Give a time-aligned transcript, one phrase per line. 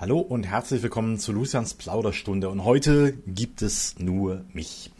[0.00, 2.48] Hallo und herzlich willkommen zu Lucians Plauderstunde.
[2.48, 4.90] Und heute gibt es nur mich.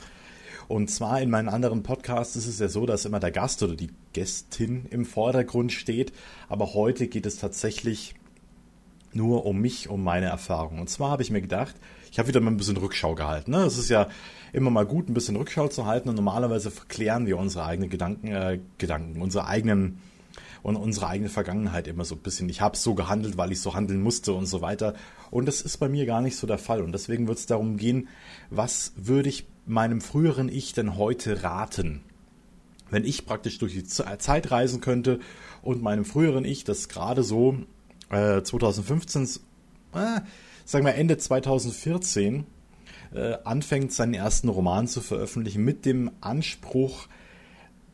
[0.68, 3.76] Und zwar in meinen anderen Podcasts ist es ja so, dass immer der Gast oder
[3.76, 6.12] die Gästin im Vordergrund steht.
[6.50, 8.14] Aber heute geht es tatsächlich
[9.14, 10.80] nur um mich, um meine Erfahrungen.
[10.80, 11.76] Und zwar habe ich mir gedacht,
[12.12, 13.52] ich habe wieder mal ein bisschen Rückschau gehalten.
[13.52, 13.62] Ne?
[13.62, 14.06] Es ist ja
[14.52, 16.10] immer mal gut, ein bisschen Rückschau zu halten.
[16.10, 19.98] Und normalerweise verklären wir unsere eigenen Gedanken, äh, Gedanken, unsere eigenen
[20.62, 22.48] und unsere eigene Vergangenheit immer so ein bisschen.
[22.48, 24.94] Ich habe so gehandelt, weil ich so handeln musste und so weiter.
[25.30, 26.82] Und das ist bei mir gar nicht so der Fall.
[26.82, 28.08] Und deswegen wird es darum gehen,
[28.50, 32.02] was würde ich meinem früheren Ich denn heute raten?
[32.90, 35.20] Wenn ich praktisch durch die Zeit reisen könnte
[35.62, 37.56] und meinem früheren Ich, das gerade so
[38.10, 39.24] äh, 2015,
[39.94, 40.20] äh,
[40.64, 42.46] sagen wir Ende 2014,
[43.14, 47.06] äh, anfängt, seinen ersten Roman zu veröffentlichen mit dem Anspruch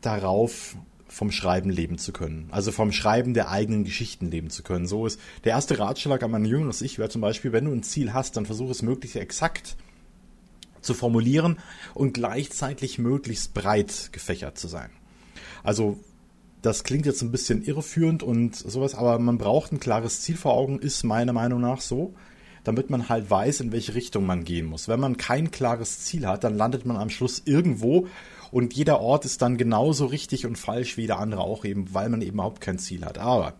[0.01, 0.75] darauf,
[1.07, 2.47] vom Schreiben leben zu können.
[2.51, 4.87] Also vom Schreiben der eigenen Geschichten leben zu können.
[4.87, 7.83] So ist der erste Ratschlag an mein jüngeres Ich wäre zum Beispiel, wenn du ein
[7.83, 9.77] Ziel hast, dann versuche es möglichst exakt
[10.81, 11.59] zu formulieren
[11.93, 14.89] und gleichzeitig möglichst breit gefächert zu sein.
[15.63, 15.99] Also
[16.61, 20.53] das klingt jetzt ein bisschen irreführend und sowas, aber man braucht ein klares Ziel vor
[20.53, 22.13] Augen, ist meiner Meinung nach so,
[22.63, 24.87] damit man halt weiß, in welche Richtung man gehen muss.
[24.87, 28.07] Wenn man kein klares Ziel hat, dann landet man am Schluss irgendwo
[28.51, 32.09] und jeder Ort ist dann genauso richtig und falsch wie der andere auch eben, weil
[32.09, 33.17] man eben überhaupt kein Ziel hat.
[33.17, 33.53] Aber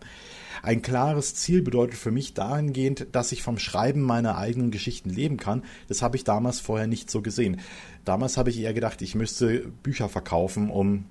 [0.62, 5.36] ein klares Ziel bedeutet für mich dahingehend, dass ich vom Schreiben meiner eigenen Geschichten leben
[5.36, 5.64] kann.
[5.86, 7.60] Das habe ich damals vorher nicht so gesehen.
[8.04, 11.04] Damals habe ich eher gedacht, ich müsste Bücher verkaufen, um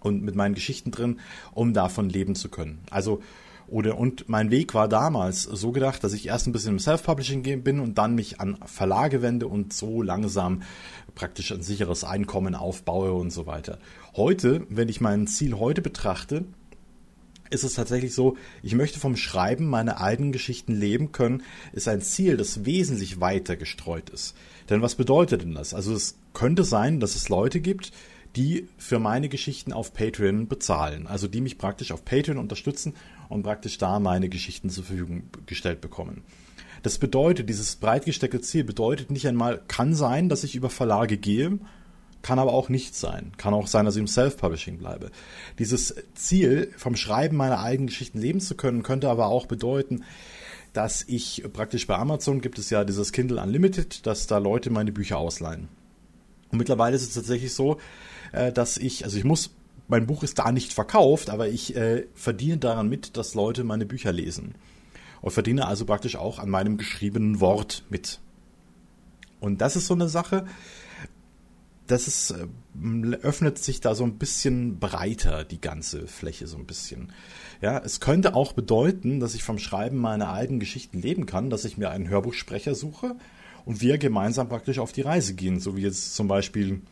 [0.00, 1.18] und mit meinen Geschichten drin,
[1.54, 2.80] um davon leben zu können.
[2.90, 3.22] Also
[3.66, 7.62] oder, und mein Weg war damals so gedacht, dass ich erst ein bisschen im Self-Publishing
[7.62, 10.62] bin und dann mich an Verlage wende und so langsam
[11.14, 13.78] praktisch ein sicheres Einkommen aufbaue und so weiter.
[14.16, 16.44] Heute, wenn ich mein Ziel heute betrachte,
[17.50, 22.00] ist es tatsächlich so, ich möchte vom Schreiben meine eigenen Geschichten leben können, ist ein
[22.00, 24.34] Ziel, das wesentlich weiter gestreut ist.
[24.70, 25.74] Denn was bedeutet denn das?
[25.74, 27.92] Also es könnte sein, dass es Leute gibt,
[28.36, 31.06] die für meine Geschichten auf Patreon bezahlen.
[31.06, 32.94] Also die mich praktisch auf Patreon unterstützen
[33.28, 36.22] und praktisch da meine Geschichten zur Verfügung gestellt bekommen.
[36.82, 41.16] Das bedeutet, dieses breit gesteckte Ziel bedeutet nicht einmal, kann sein, dass ich über Verlage
[41.16, 41.58] gehe,
[42.20, 43.32] kann aber auch nicht sein.
[43.36, 45.10] Kann auch sein, dass ich im Self-Publishing bleibe.
[45.58, 50.04] Dieses Ziel, vom Schreiben meiner eigenen Geschichten leben zu können, könnte aber auch bedeuten,
[50.72, 54.90] dass ich praktisch bei Amazon gibt es ja dieses Kindle Unlimited, dass da Leute meine
[54.90, 55.68] Bücher ausleihen.
[56.50, 57.78] Und mittlerweile ist es tatsächlich so,
[58.32, 59.54] äh, dass ich, also ich muss,
[59.88, 63.86] mein Buch ist da nicht verkauft, aber ich äh, verdiene daran mit, dass Leute meine
[63.86, 64.54] Bücher lesen.
[65.20, 68.20] Und verdiene also praktisch auch an meinem geschriebenen Wort mit.
[69.40, 70.46] Und das ist so eine Sache,
[71.86, 72.46] das ist, äh,
[73.16, 77.12] öffnet sich da so ein bisschen breiter, die ganze Fläche so ein bisschen.
[77.60, 81.64] Ja, es könnte auch bedeuten, dass ich vom Schreiben meiner eigenen Geschichten leben kann, dass
[81.64, 83.16] ich mir einen Hörbuchsprecher suche,
[83.64, 86.82] und wir gemeinsam praktisch auf die Reise gehen, so wie jetzt zum Beispiel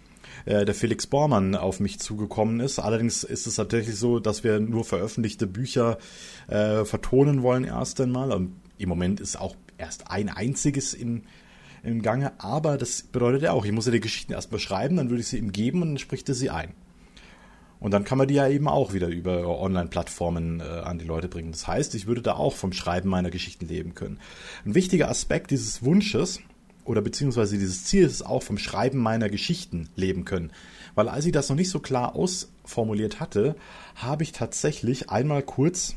[0.44, 2.78] äh, der Felix Bormann auf mich zugekommen ist.
[2.78, 5.98] Allerdings ist es tatsächlich so, dass wir nur veröffentlichte Bücher
[6.48, 8.32] äh, vertonen wollen erst einmal.
[8.32, 11.25] Und Im Moment ist auch erst ein einziges in,
[11.82, 15.10] im Gange, aber das bedeutet ja auch, ich muss ja die Geschichten erst beschreiben, dann
[15.10, 16.75] würde ich sie ihm geben und dann spricht er sie ein.
[17.81, 21.26] Und dann kann man die ja eben auch wieder über Online-Plattformen äh, an die Leute
[21.26, 21.50] bringen.
[21.50, 24.20] Das heißt, ich würde da auch vom Schreiben meiner Geschichten leben können.
[24.64, 26.38] Ein wichtiger Aspekt dieses Wunsches
[26.84, 30.53] oder beziehungsweise dieses Ziel ist auch vom Schreiben meiner Geschichten leben können.
[30.94, 33.56] Weil als ich das noch nicht so klar ausformuliert hatte,
[33.94, 35.94] habe ich tatsächlich einmal kurz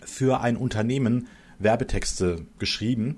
[0.00, 3.16] für ein Unternehmen Werbetexte geschrieben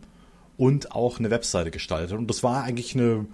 [0.56, 2.16] und auch eine Webseite gestaltet.
[2.16, 3.26] Und das war eigentlich eine,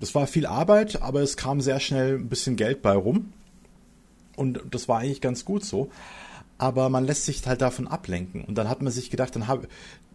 [0.00, 3.32] das war viel Arbeit, aber es kam sehr schnell ein bisschen Geld bei rum.
[4.36, 5.90] Und das war eigentlich ganz gut so.
[6.58, 8.44] Aber man lässt sich halt davon ablenken.
[8.44, 9.68] Und dann hat man sich gedacht, dann habe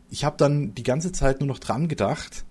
[0.09, 2.43] ich habe dann die ganze Zeit nur noch dran gedacht,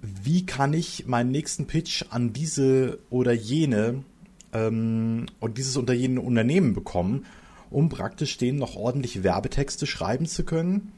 [0.00, 4.04] wie kann ich meinen nächsten Pitch an diese oder jene
[4.52, 7.26] ähm, und dieses oder jene Unternehmen bekommen,
[7.70, 10.92] um praktisch denen noch ordentliche Werbetexte schreiben zu können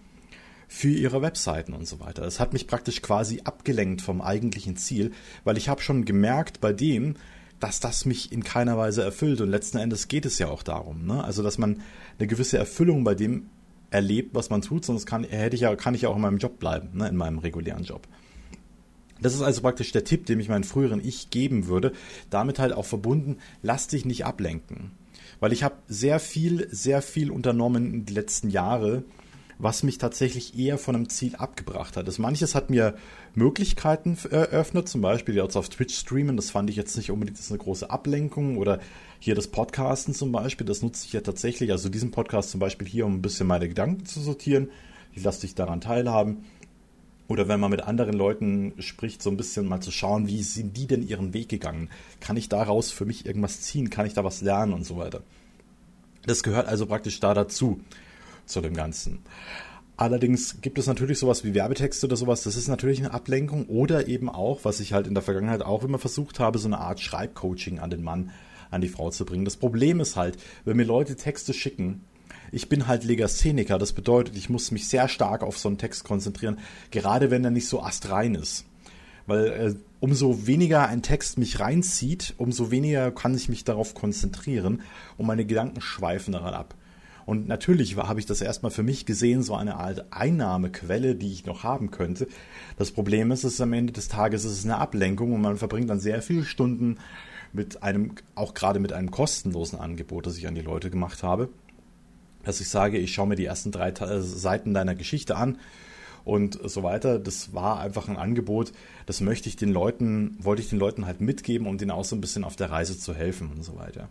[0.68, 2.22] für ihre Webseiten und so weiter.
[2.22, 5.12] Das hat mich praktisch quasi abgelenkt vom eigentlichen Ziel,
[5.42, 7.16] weil ich habe schon gemerkt bei dem,
[7.58, 11.06] dass das mich in keiner Weise erfüllt und letzten Endes geht es ja auch darum,
[11.06, 11.22] ne?
[11.24, 11.82] also dass man
[12.18, 13.46] eine gewisse Erfüllung bei dem
[13.90, 16.38] erlebt, was man tut, sonst kann, hätte ich ja, kann ich ja auch in meinem
[16.38, 17.08] Job bleiben, ne?
[17.08, 18.06] in meinem regulären Job.
[19.22, 21.92] Das ist also praktisch der Tipp, den ich meinen früheren Ich geben würde.
[22.30, 24.92] Damit halt auch verbunden, lass dich nicht ablenken.
[25.40, 29.04] Weil ich habe sehr viel, sehr viel unternommen in den letzten Jahren,
[29.58, 32.08] was mich tatsächlich eher von einem Ziel abgebracht hat.
[32.08, 32.94] Das manches hat mir
[33.34, 37.58] Möglichkeiten eröffnet, zum Beispiel jetzt auf Twitch streamen, das fand ich jetzt nicht unbedingt eine
[37.58, 38.80] große Ablenkung oder
[39.18, 42.88] hier das Podcasten zum Beispiel, das nutze ich ja tatsächlich, also diesen Podcast zum Beispiel
[42.88, 44.70] hier, um ein bisschen meine Gedanken zu sortieren
[45.12, 46.44] ich lasse dich daran teilhaben.
[47.30, 50.76] Oder wenn man mit anderen Leuten spricht, so ein bisschen mal zu schauen, wie sind
[50.76, 51.88] die denn ihren Weg gegangen?
[52.18, 53.88] Kann ich daraus für mich irgendwas ziehen?
[53.88, 55.22] Kann ich da was lernen und so weiter?
[56.26, 57.82] Das gehört also praktisch da dazu,
[58.46, 59.20] zu dem Ganzen.
[59.96, 64.08] Allerdings gibt es natürlich sowas wie Werbetexte oder sowas, das ist natürlich eine Ablenkung oder
[64.08, 66.98] eben auch, was ich halt in der Vergangenheit auch immer versucht habe, so eine Art
[66.98, 68.32] Schreibcoaching an den Mann,
[68.72, 69.44] an die Frau zu bringen.
[69.44, 72.00] Das Problem ist halt, wenn mir Leute Texte schicken,
[72.52, 76.04] ich bin halt Legastheniker, das bedeutet, ich muss mich sehr stark auf so einen Text
[76.04, 76.58] konzentrieren,
[76.90, 78.64] gerade wenn er nicht so astrein ist.
[79.26, 84.82] Weil äh, umso weniger ein Text mich reinzieht, umso weniger kann ich mich darauf konzentrieren
[85.16, 86.74] und meine Gedanken schweifen daran ab.
[87.26, 91.46] Und natürlich habe ich das erstmal für mich gesehen, so eine Art Einnahmequelle, die ich
[91.46, 92.26] noch haben könnte.
[92.76, 95.90] Das Problem ist, es am Ende des Tages ist es eine Ablenkung und man verbringt
[95.90, 96.98] dann sehr viele Stunden
[97.52, 101.50] mit einem, auch gerade mit einem kostenlosen Angebot, das ich an die Leute gemacht habe
[102.44, 105.58] dass ich sage, ich schaue mir die ersten drei äh, Seiten deiner Geschichte an
[106.24, 107.18] und so weiter.
[107.18, 108.72] Das war einfach ein Angebot,
[109.06, 112.16] das möchte ich den Leuten, wollte ich den Leuten halt mitgeben, um denen auch so
[112.16, 114.08] ein bisschen auf der Reise zu helfen und so weiter.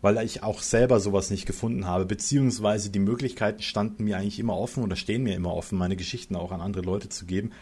[0.00, 4.56] Weil ich auch selber sowas nicht gefunden habe, beziehungsweise die Möglichkeiten standen mir eigentlich immer
[4.58, 7.52] offen oder stehen mir immer offen, meine Geschichten auch an andere Leute zu geben.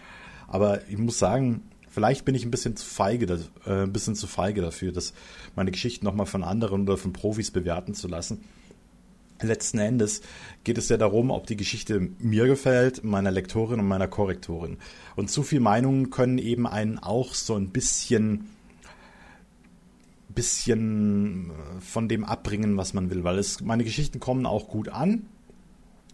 [0.48, 4.26] Aber ich muss sagen, vielleicht bin ich ein bisschen zu feige, äh, ein bisschen zu
[4.26, 5.12] feige dafür, dass
[5.54, 8.42] meine Geschichten nochmal von anderen oder von Profis bewerten zu lassen
[9.42, 10.22] letzten Endes
[10.64, 14.78] geht es ja darum, ob die Geschichte mir gefällt, meiner Lektorin und meiner Korrektorin.
[15.16, 18.48] Und zu viel Meinungen können eben einen auch so ein bisschen
[20.34, 24.88] bisschen äh, von dem abbringen, was man will, weil es meine Geschichten kommen auch gut
[24.88, 25.26] an.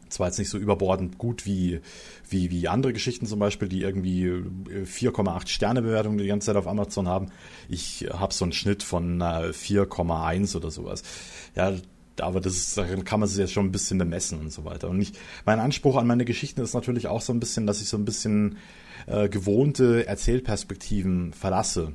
[0.09, 1.81] Zwar jetzt nicht so überbordend gut wie,
[2.31, 6.57] wie, wie andere Geschichten zum Beispiel, die irgendwie 4,8 äh, Sterne Bewertungen die ganze Zeit
[6.57, 7.27] auf Amazon haben.
[7.69, 11.03] Ich habe so einen Schnitt von 4,1 oder sowas.
[11.55, 11.75] Ja,
[12.21, 14.89] aber das ist, darin kann man sich jetzt schon ein bisschen bemessen und so weiter.
[14.89, 15.13] Und ich,
[15.45, 18.05] mein Anspruch an meine Geschichten ist natürlich auch so ein bisschen, dass ich so ein
[18.05, 18.59] bisschen
[19.07, 21.93] äh, gewohnte Erzählperspektiven verlasse.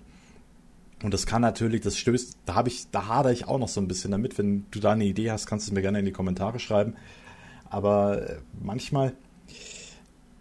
[1.04, 3.82] Und das kann natürlich, das stößt, da habe ich, da hadere ich auch noch so
[3.82, 4.38] ein bisschen damit.
[4.38, 6.96] Wenn du da eine Idee hast, kannst du es mir gerne in die Kommentare schreiben.
[7.70, 9.14] Aber äh, manchmal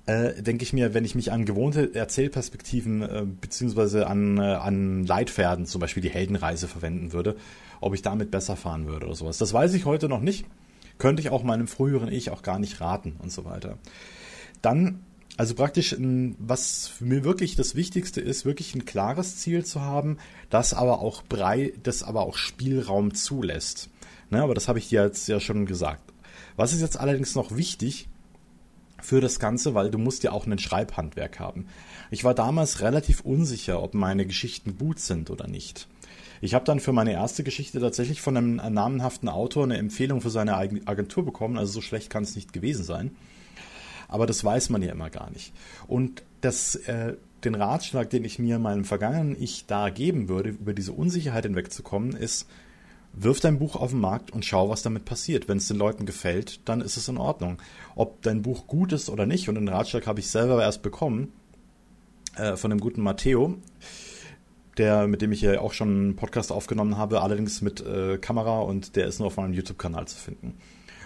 [0.06, 5.04] äh, denke ich mir, wenn ich mich an gewohnte Erzählperspektiven äh, beziehungsweise an, äh, an
[5.04, 7.36] Leitpferden, zum Beispiel die Heldenreise verwenden würde,
[7.80, 9.38] ob ich damit besser fahren würde oder sowas.
[9.38, 10.44] Das weiß ich heute noch nicht.
[10.98, 13.78] Könnte ich auch meinem früheren Ich auch gar nicht raten und so weiter.
[14.60, 15.00] Dann,
[15.36, 20.18] also praktisch, was für mir wirklich das Wichtigste ist, wirklich ein klares Ziel zu haben,
[20.50, 23.88] das aber auch brei, das aber auch Spielraum zulässt.
[24.30, 26.12] Ne, aber das habe ich dir jetzt ja schon gesagt.
[26.56, 28.08] Was ist jetzt allerdings noch wichtig
[29.04, 31.66] für das Ganze, weil du musst ja auch ein Schreibhandwerk haben.
[32.10, 35.88] Ich war damals relativ unsicher, ob meine Geschichten gut sind oder nicht.
[36.40, 40.30] Ich habe dann für meine erste Geschichte tatsächlich von einem namenhaften Autor eine Empfehlung für
[40.30, 41.56] seine Agentur bekommen.
[41.56, 43.12] Also so schlecht kann es nicht gewesen sein.
[44.08, 45.52] Aber das weiß man ja immer gar nicht.
[45.86, 47.14] Und das, äh,
[47.44, 52.12] den Ratschlag, den ich mir meinem vergangenen Ich da geben würde, über diese Unsicherheit hinwegzukommen,
[52.12, 52.48] ist,
[53.12, 55.48] wirf dein Buch auf den Markt und schau, was damit passiert.
[55.48, 57.58] Wenn es den Leuten gefällt, dann ist es in Ordnung.
[57.94, 61.32] Ob dein Buch gut ist oder nicht, und den Ratschlag habe ich selber erst bekommen,
[62.36, 63.56] äh, von dem guten Matteo,
[64.78, 68.60] der, mit dem ich ja auch schon einen Podcast aufgenommen habe, allerdings mit äh, Kamera
[68.60, 70.54] und der ist nur auf meinem YouTube-Kanal zu finden.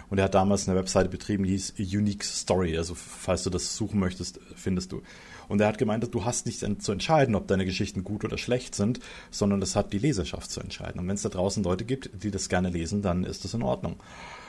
[0.09, 2.79] Und er hat damals eine Webseite betrieben, die hieß Unique Story.
[2.79, 5.03] Also falls du das suchen möchtest, findest du.
[5.49, 8.75] Und er hat gemeint, du hast nicht zu entscheiden, ob deine Geschichten gut oder schlecht
[8.75, 9.01] sind,
[9.31, 11.01] sondern das hat die Leserschaft zu entscheiden.
[11.01, 13.63] Und wenn es da draußen Leute gibt, die das gerne lesen, dann ist das in
[13.63, 13.97] Ordnung.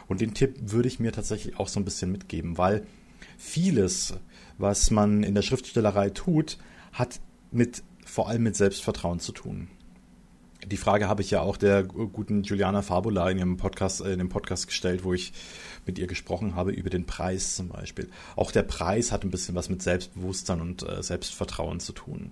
[0.08, 2.86] Und den Tipp würde ich mir tatsächlich auch so ein bisschen mitgeben, weil
[3.38, 4.14] vieles,
[4.58, 6.58] was man in der Schriftstellerei tut,
[6.94, 7.20] hat
[7.52, 9.68] mit vor allem mit Selbstvertrauen zu tun.
[10.66, 14.20] Die Frage habe ich ja auch der guten Juliana Fabula in ihrem Podcast, äh, in
[14.20, 15.34] dem Podcast gestellt, wo ich
[15.86, 18.10] mit ihr gesprochen habe über den Preis zum Beispiel.
[18.36, 22.32] Auch der Preis hat ein bisschen was mit Selbstbewusstsein und äh, Selbstvertrauen zu tun.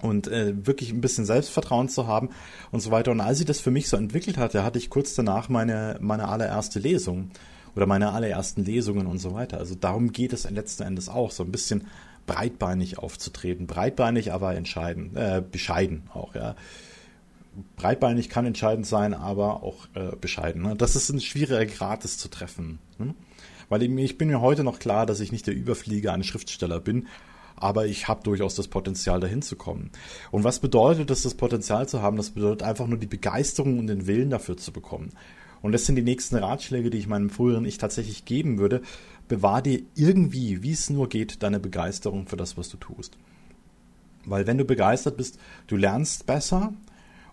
[0.00, 2.30] Und äh, wirklich ein bisschen Selbstvertrauen zu haben
[2.70, 3.10] und so weiter.
[3.10, 6.28] Und als sie das für mich so entwickelt hatte, hatte ich kurz danach meine, meine
[6.28, 7.30] allererste Lesung
[7.74, 9.58] oder meine allerersten Lesungen und so weiter.
[9.58, 11.86] Also darum geht es letzten Endes auch, so ein bisschen
[12.26, 13.66] breitbeinig aufzutreten.
[13.66, 16.54] Breitbeinig, aber entscheiden, äh, bescheiden auch, ja.
[17.76, 20.62] Breitbeinig kann entscheidend sein, aber auch äh, bescheiden.
[20.62, 20.76] Ne?
[20.76, 22.78] Das ist ein schwieriger Grad, das zu treffen.
[22.98, 23.14] Ne?
[23.68, 27.08] Weil ich bin mir heute noch klar, dass ich nicht der Überflieger eines Schriftsteller bin,
[27.56, 29.90] aber ich habe durchaus das Potenzial, dahin zu kommen.
[30.30, 32.16] Und was bedeutet das, das Potenzial zu haben?
[32.16, 35.12] Das bedeutet einfach nur die Begeisterung und den Willen dafür zu bekommen.
[35.62, 38.82] Und das sind die nächsten Ratschläge, die ich meinem früheren Ich tatsächlich geben würde,
[39.28, 43.16] bewahr dir irgendwie, wie es nur geht, deine Begeisterung für das, was du tust.
[44.26, 46.74] Weil wenn du begeistert bist, du lernst besser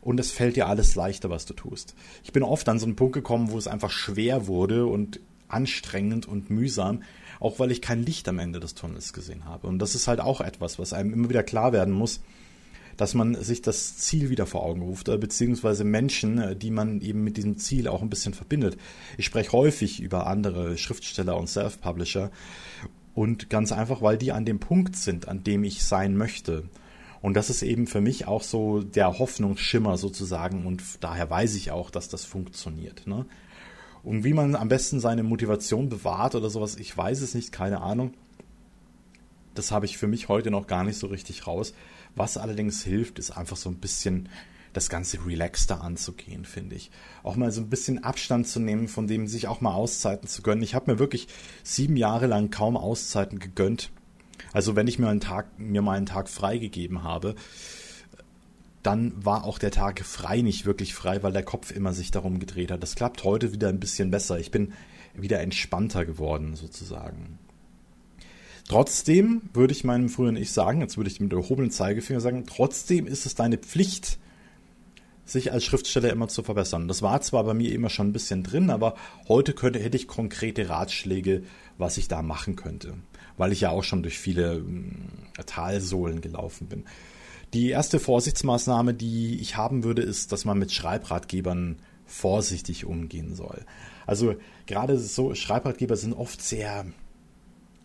[0.02, 1.96] und es fällt dir alles leichter, was du tust.
[2.24, 6.28] Ich bin oft an so einen Punkt gekommen, wo es einfach schwer wurde und anstrengend
[6.28, 7.04] und mühsam,
[7.40, 9.68] auch weil ich kein Licht am Ende des Tunnels gesehen habe.
[9.68, 12.22] Und das ist halt auch etwas, was einem immer wieder klar werden muss,
[12.98, 17.02] dass man sich das Ziel wieder vor Augen ruft, äh, beziehungsweise Menschen, äh, die man
[17.02, 18.78] eben mit diesem Ziel auch ein bisschen verbindet.
[19.18, 22.32] Ich spreche häufig über andere Schriftsteller und Self-Publisher
[23.14, 26.64] und ganz einfach, weil die an dem Punkt sind, an dem ich sein möchte.
[27.22, 31.72] Und das ist eben für mich auch so der Hoffnungsschimmer sozusagen und daher weiß ich
[31.72, 33.06] auch, dass das funktioniert.
[33.06, 33.26] Ne?
[34.04, 37.82] Und wie man am besten seine Motivation bewahrt oder sowas, ich weiß es nicht, keine
[37.82, 38.14] Ahnung.
[39.54, 41.74] Das habe ich für mich heute noch gar nicht so richtig raus.
[42.16, 44.30] Was allerdings hilft, ist einfach so ein bisschen
[44.74, 46.92] das Ganze relaxter anzugehen, finde ich.
[47.24, 50.42] Auch mal so ein bisschen Abstand zu nehmen, von dem sich auch mal Auszeiten zu
[50.42, 50.64] gönnen.
[50.64, 51.28] Ich habe mir wirklich
[51.64, 53.92] sieben Jahre lang kaum Auszeiten gegönnt.
[54.54, 57.36] Also wenn ich mir einen Tag, mir mal einen Tag freigegeben habe,
[58.84, 62.40] dann war auch der Tag frei nicht wirklich frei, weil der Kopf immer sich darum
[62.40, 62.82] gedreht hat.
[62.82, 64.40] Das klappt heute wieder ein bisschen besser.
[64.40, 64.74] Ich bin
[65.14, 67.38] wieder entspannter geworden, sozusagen.
[68.68, 73.06] Trotzdem würde ich meinem früheren Ich sagen, jetzt würde ich mit erhobenen Zeigefinger sagen, trotzdem
[73.06, 74.18] ist es deine Pflicht,
[75.26, 76.88] sich als Schriftsteller immer zu verbessern.
[76.88, 78.96] Das war zwar bei mir immer schon ein bisschen drin, aber
[79.28, 81.44] heute könnte, hätte ich konkrete Ratschläge,
[81.78, 82.96] was ich da machen könnte,
[83.42, 84.64] weil ich ja auch schon durch viele
[85.40, 86.86] äh, Talsohlen gelaufen bin.
[87.56, 93.66] Die erste Vorsichtsmaßnahme, die ich haben würde, ist, dass man mit Schreibratgebern vorsichtig umgehen soll.
[94.06, 94.36] Also
[94.68, 96.86] gerade so Schreibratgeber sind oft sehr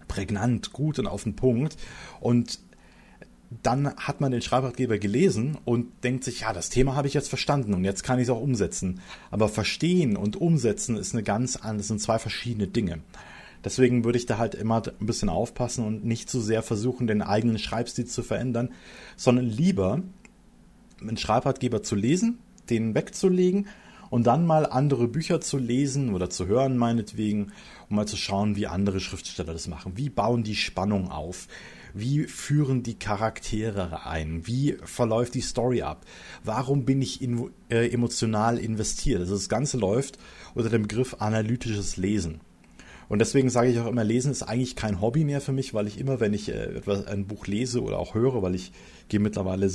[0.08, 1.78] prägnant, gut und auf den Punkt.
[2.20, 2.58] Und
[3.62, 7.30] dann hat man den Schreibratgeber gelesen und denkt sich, ja, das Thema habe ich jetzt
[7.30, 9.00] verstanden und jetzt kann ich es auch umsetzen.
[9.30, 13.00] Aber verstehen und umsetzen ist eine ganz andere, sind zwei verschiedene Dinge.
[13.64, 17.22] Deswegen würde ich da halt immer ein bisschen aufpassen und nicht zu sehr versuchen, den
[17.22, 18.70] eigenen Schreibstil zu verändern,
[19.16, 20.02] sondern lieber
[21.00, 22.38] einen Schreibratgeber zu lesen,
[22.70, 23.66] den wegzulegen
[24.10, 27.52] und dann mal andere Bücher zu lesen oder zu hören, meinetwegen,
[27.88, 29.92] um mal zu schauen, wie andere Schriftsteller das machen.
[29.96, 31.48] Wie bauen die Spannung auf?
[31.94, 34.46] Wie führen die Charaktere ein?
[34.46, 36.04] Wie verläuft die Story ab?
[36.44, 39.20] Warum bin ich in, äh, emotional investiert?
[39.20, 40.18] Also das Ganze läuft
[40.54, 42.40] unter dem Begriff analytisches Lesen.
[43.08, 45.86] Und deswegen sage ich auch immer, Lesen ist eigentlich kein Hobby mehr für mich, weil
[45.86, 48.72] ich immer, wenn ich äh, etwas, ein Buch lese oder auch höre, weil ich
[49.08, 49.70] gehe mittlerweile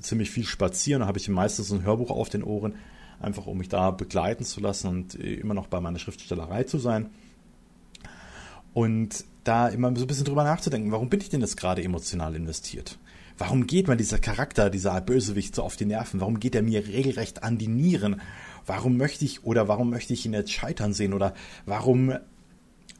[0.00, 2.74] ziemlich viel spazieren, habe ich meistens ein Hörbuch auf den Ohren,
[3.20, 6.78] einfach um mich da begleiten zu lassen und äh, immer noch bei meiner Schriftstellerei zu
[6.78, 7.10] sein.
[8.74, 12.36] Und da immer so ein bisschen drüber nachzudenken, warum bin ich denn jetzt gerade emotional
[12.36, 12.98] investiert?
[13.38, 16.20] Warum geht mir dieser Charakter, dieser Bösewicht so auf die Nerven?
[16.20, 18.20] Warum geht er mir regelrecht an die Nieren?
[18.66, 21.12] Warum möchte ich oder warum möchte ich ihn jetzt scheitern sehen?
[21.12, 21.34] Oder
[21.64, 22.14] warum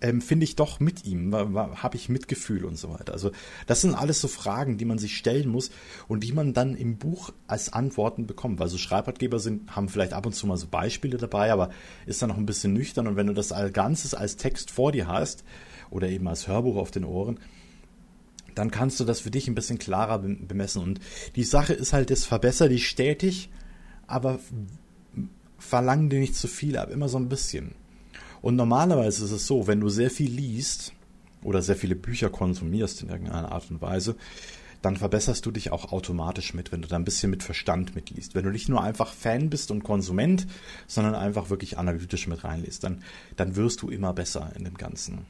[0.00, 3.12] ähm, finde ich doch mit ihm, habe ich Mitgefühl und so weiter.
[3.12, 3.32] Also
[3.66, 5.70] das sind alles so Fragen, die man sich stellen muss
[6.06, 8.60] und die man dann im Buch als Antworten bekommt.
[8.60, 11.70] Weil so Schreibratgeber sind, haben vielleicht ab und zu mal so Beispiele dabei, aber
[12.06, 14.92] ist dann noch ein bisschen nüchtern und wenn du das als Ganzes als Text vor
[14.92, 15.44] dir hast
[15.90, 17.38] oder eben als Hörbuch auf den Ohren,
[18.54, 20.82] dann kannst du das für dich ein bisschen klarer bemessen.
[20.82, 21.00] Und
[21.36, 23.50] die Sache ist halt, das verbessere dich stetig,
[24.06, 24.40] aber
[25.58, 27.74] verlange dir nicht zu viel ab, immer so ein bisschen.
[28.40, 30.92] Und normalerweise ist es so, wenn du sehr viel liest
[31.42, 34.16] oder sehr viele Bücher konsumierst in irgendeiner Art und Weise,
[34.83, 38.35] dann verbesserst du dich auch automatisch mit, wenn du da ein bisschen mit Verstand mitliest.
[38.35, 40.47] Wenn du nicht nur einfach Fan bist und Konsument,
[40.87, 43.02] sondern einfach wirklich analytisch mit reinliest, dann,
[43.37, 45.26] dann wirst du immer besser in dem Ganzen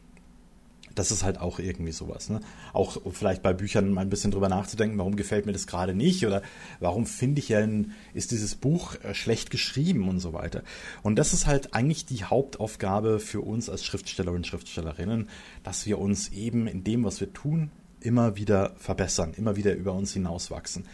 [0.98, 2.28] das ist halt auch irgendwie sowas.
[2.28, 2.40] Ne?
[2.72, 6.26] Auch vielleicht bei Büchern mal ein bisschen drüber nachzudenken, warum gefällt mir das gerade nicht
[6.26, 6.42] oder
[6.80, 7.66] warum finde ich ja,
[8.14, 10.62] ist dieses Buch äh, schlecht geschrieben und so weiter.
[11.02, 15.28] Und das ist halt eigentlich die Hauptaufgabe für uns als Schriftsteller und Schriftstellerinnen,
[15.62, 19.92] dass wir uns eben in dem, was wir tun, immer wieder verbessern, immer wieder über
[19.92, 20.86] uns hinauswachsen.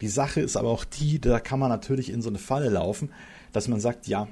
[0.00, 3.10] Die Sache ist aber auch die, da kann man natürlich in so eine Falle laufen,
[3.52, 4.28] dass man sagt, ja,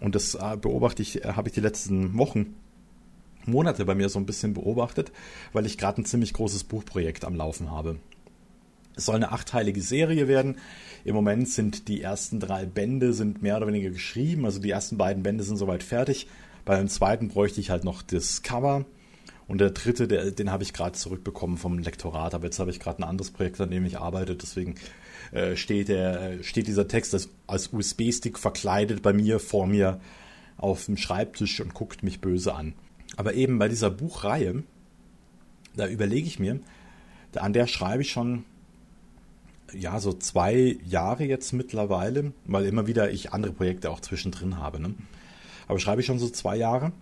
[0.00, 2.54] und das äh, beobachte ich, äh, habe ich die letzten Wochen
[3.46, 5.12] Monate bei mir so ein bisschen beobachtet,
[5.52, 7.98] weil ich gerade ein ziemlich großes Buchprojekt am Laufen habe.
[8.96, 10.56] Es soll eine achteilige Serie werden.
[11.04, 14.44] Im Moment sind die ersten drei Bände sind mehr oder weniger geschrieben.
[14.44, 16.28] Also die ersten beiden Bände sind soweit fertig.
[16.64, 18.84] Bei dem zweiten bräuchte ich halt noch das Cover.
[19.46, 22.34] Und der dritte, der, den habe ich gerade zurückbekommen vom Lektorat.
[22.34, 24.36] Aber jetzt habe ich gerade ein anderes Projekt, an dem ich arbeite.
[24.36, 24.76] Deswegen
[25.32, 30.00] äh, steht, der, steht dieser Text als, als USB-Stick verkleidet bei mir vor mir
[30.56, 32.74] auf dem Schreibtisch und guckt mich böse an.
[33.16, 34.62] Aber eben bei dieser Buchreihe,
[35.76, 36.60] da überlege ich mir,
[37.36, 38.44] an der schreibe ich schon
[39.72, 44.80] ja so zwei Jahre jetzt mittlerweile, weil immer wieder ich andere Projekte auch zwischendrin habe.
[44.80, 44.94] Ne?
[45.66, 46.92] Aber schreibe ich schon so zwei Jahre.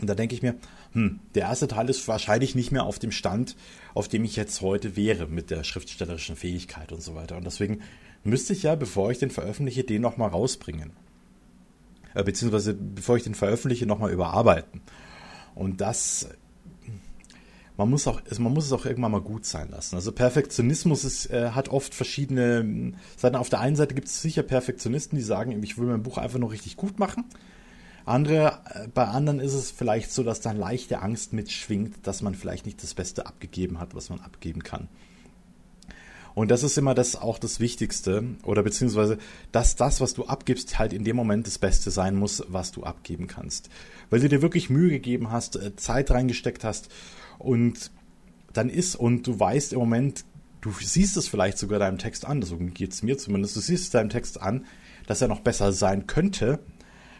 [0.00, 0.56] Und da denke ich mir,
[0.92, 3.56] hm, der erste Teil ist wahrscheinlich nicht mehr auf dem Stand,
[3.94, 7.36] auf dem ich jetzt heute wäre mit der schriftstellerischen Fähigkeit und so weiter.
[7.36, 7.80] Und deswegen
[8.22, 10.92] müsste ich ja, bevor ich den veröffentliche, den nochmal rausbringen.
[12.14, 14.80] äh, beziehungsweise bevor ich den veröffentliche, nochmal überarbeiten.
[15.56, 16.28] Und das
[17.76, 19.96] man muss auch, man muss es auch irgendwann mal gut sein lassen.
[19.96, 23.36] Also Perfektionismus ist, äh, hat oft verschiedene Seiten.
[23.36, 26.38] Auf der einen Seite gibt es sicher Perfektionisten, die sagen, ich will mein Buch einfach
[26.38, 27.24] nur richtig gut machen.
[28.06, 32.34] Andere, äh, bei anderen ist es vielleicht so, dass dann leichte Angst mitschwingt, dass man
[32.34, 34.88] vielleicht nicht das Beste abgegeben hat, was man abgeben kann.
[36.36, 39.16] Und das ist immer das auch das Wichtigste oder beziehungsweise,
[39.52, 42.82] dass das, was du abgibst, halt in dem Moment das Beste sein muss, was du
[42.82, 43.70] abgeben kannst.
[44.10, 46.90] Weil du dir wirklich Mühe gegeben hast, äh, Zeit reingesteckt hast
[47.38, 47.90] und
[48.52, 50.26] dann ist, und du weißt im Moment,
[50.60, 53.84] du siehst es vielleicht sogar deinem Text an, so geht es mir zumindest, du siehst
[53.84, 54.66] es deinem Text an,
[55.06, 56.58] dass er noch besser sein könnte,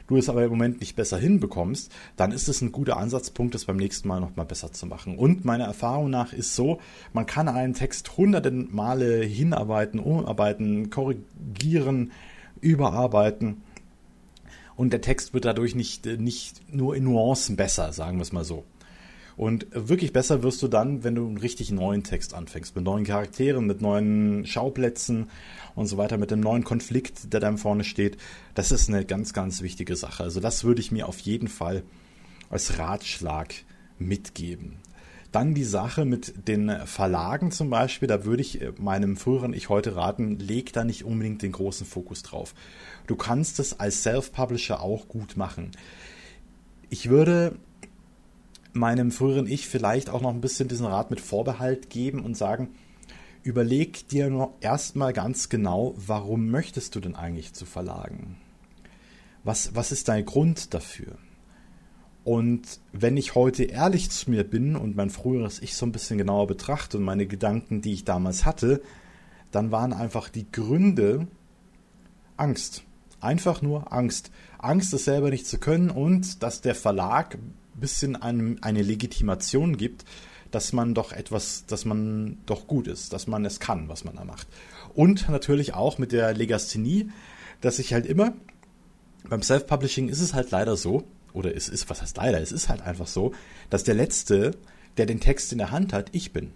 [0.07, 3.65] du es aber im Moment nicht besser hinbekommst, dann ist es ein guter Ansatzpunkt, es
[3.65, 5.19] beim nächsten Mal nochmal besser zu machen.
[5.19, 6.81] Und meiner Erfahrung nach ist so,
[7.13, 12.13] man kann einen Text hunderte Male hinarbeiten, umarbeiten, korrigieren,
[12.61, 13.63] überarbeiten.
[14.77, 18.45] Und der Text wird dadurch nicht, nicht nur in Nuancen besser, sagen wir es mal
[18.45, 18.65] so.
[19.37, 23.05] Und wirklich besser wirst du dann, wenn du einen richtig neuen Text anfängst, mit neuen
[23.05, 25.29] Charakteren, mit neuen Schauplätzen
[25.75, 28.17] und so weiter, mit dem neuen Konflikt, der da vorne steht.
[28.55, 30.23] Das ist eine ganz, ganz wichtige Sache.
[30.23, 31.83] Also das würde ich mir auf jeden Fall
[32.49, 33.55] als Ratschlag
[33.99, 34.79] mitgeben.
[35.33, 39.97] Dann die Sache mit den Verlagen zum Beispiel, da würde ich meinem früheren Ich heute
[39.97, 42.55] raten, leg da nicht unbedingt den großen Fokus drauf.
[43.07, 45.73] Du kannst es als Self-Publisher auch gut machen.
[46.89, 47.57] Ich würde
[48.77, 52.69] meinem früheren Ich vielleicht auch noch ein bisschen diesen Rat mit Vorbehalt geben und sagen,
[53.43, 58.37] überleg dir nur erstmal ganz genau, warum möchtest du denn eigentlich zu Verlagen?
[59.45, 61.19] Was, was ist dein Grund dafür?
[62.25, 66.19] Und wenn ich heute ehrlich zu mir bin und mein früheres Ich so ein bisschen
[66.19, 68.83] genauer betrachte und meine Gedanken, die ich damals hatte,
[69.53, 71.29] dann waren einfach die Gründe
[72.37, 72.83] Angst.
[73.21, 74.33] Einfach nur Angst.
[74.59, 77.39] Angst, es selber nicht zu können und dass der Verlag
[77.81, 80.05] bisschen einem eine Legitimation gibt,
[80.51, 84.17] dass man doch etwas, dass man doch gut ist, dass man es kann, was man
[84.17, 84.47] da macht.
[84.95, 87.11] Und natürlich auch mit der Legasthenie,
[87.61, 88.33] dass ich halt immer,
[89.29, 92.69] beim Self-Publishing ist es halt leider so, oder es ist, was heißt leider, es ist
[92.69, 93.35] halt einfach so,
[93.69, 94.53] dass der Letzte,
[94.97, 96.53] der den Text in der Hand hat, ich bin.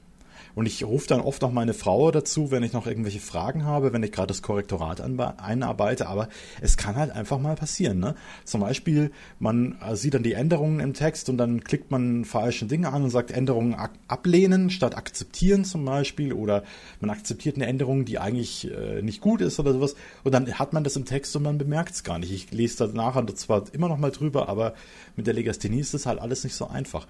[0.61, 3.95] Und ich rufe dann oft noch meine Frau dazu, wenn ich noch irgendwelche Fragen habe,
[3.95, 6.07] wenn ich gerade das Korrektorat einarbeite.
[6.07, 6.29] Aber
[6.61, 7.99] es kann halt einfach mal passieren.
[7.99, 8.15] Ne?
[8.45, 12.67] Zum Beispiel, man äh, sieht dann die Änderungen im Text und dann klickt man falsche
[12.67, 13.75] Dinge an und sagt Änderungen
[14.07, 16.35] ablehnen statt akzeptieren zum Beispiel.
[16.35, 16.63] Oder
[17.01, 19.95] man akzeptiert eine Änderung, die eigentlich äh, nicht gut ist oder sowas.
[20.25, 22.33] Und dann hat man das im Text und man bemerkt es gar nicht.
[22.33, 24.75] Ich lese da nachher zwar immer noch mal drüber, aber
[25.17, 27.07] mit der Legasthenie ist das halt alles nicht so einfach.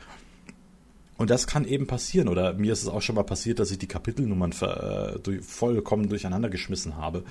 [1.21, 2.29] Und das kann eben passieren.
[2.29, 6.09] Oder mir ist es auch schon mal passiert, dass ich die Kapitelnummern äh, durch, vollkommen
[6.09, 7.25] durcheinander geschmissen habe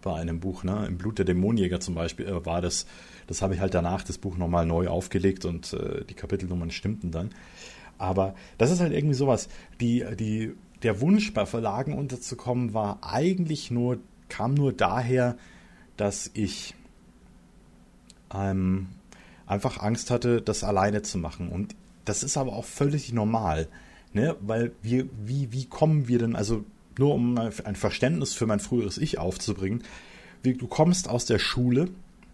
[0.00, 0.62] bei einem Buch.
[0.62, 0.86] Ne?
[0.86, 2.86] Im Blut der Dämonjäger zum Beispiel äh, war das.
[3.26, 7.10] Das habe ich halt danach das Buch nochmal neu aufgelegt und äh, die Kapitelnummern stimmten
[7.10, 7.30] dann.
[7.98, 9.48] Aber das ist halt irgendwie sowas.
[9.80, 10.52] Die, die,
[10.84, 15.36] der Wunsch bei Verlagen unterzukommen war eigentlich nur, kam nur daher,
[15.96, 16.76] dass ich
[18.32, 18.86] ähm,
[19.48, 21.48] einfach Angst hatte, das alleine zu machen.
[21.48, 23.68] Und das ist aber auch völlig normal,
[24.12, 24.36] ne?
[24.40, 26.64] Weil wir, wie, wie kommen wir denn, also
[26.98, 29.82] nur um ein Verständnis für mein früheres Ich aufzubringen,
[30.42, 31.88] wie, du kommst aus der Schule,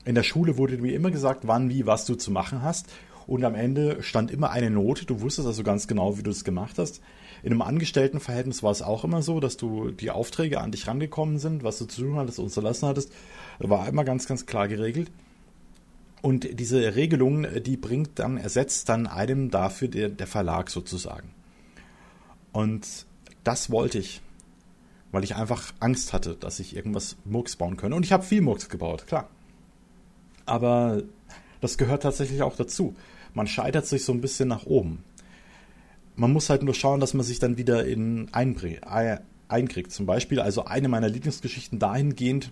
[0.04, 2.86] in der Schule wurde dir immer gesagt, wann, wie, was du zu machen hast.
[3.26, 5.04] Und am Ende stand immer eine Note.
[5.04, 7.02] Du wusstest also ganz genau, wie du es gemacht hast.
[7.42, 11.38] In einem Angestelltenverhältnis war es auch immer so, dass du die Aufträge an dich rangekommen
[11.38, 13.12] sind, was du zu tun hattest und zu lassen hattest,
[13.58, 15.10] war immer ganz, ganz klar geregelt.
[16.20, 21.30] Und diese Regelung, die bringt dann, ersetzt dann einem dafür der, der Verlag sozusagen.
[22.52, 23.06] Und
[23.44, 24.20] das wollte ich,
[25.12, 27.96] weil ich einfach Angst hatte, dass ich irgendwas Murks bauen könnte.
[27.96, 29.28] Und ich habe viel Murks gebaut, klar.
[30.44, 31.02] Aber
[31.60, 32.96] das gehört tatsächlich auch dazu.
[33.34, 35.04] Man scheitert sich so ein bisschen nach oben.
[36.16, 39.92] Man muss halt nur schauen, dass man sich dann wieder in einkriegt.
[39.92, 42.50] Zum Beispiel, also eine meiner Lieblingsgeschichten dahingehend,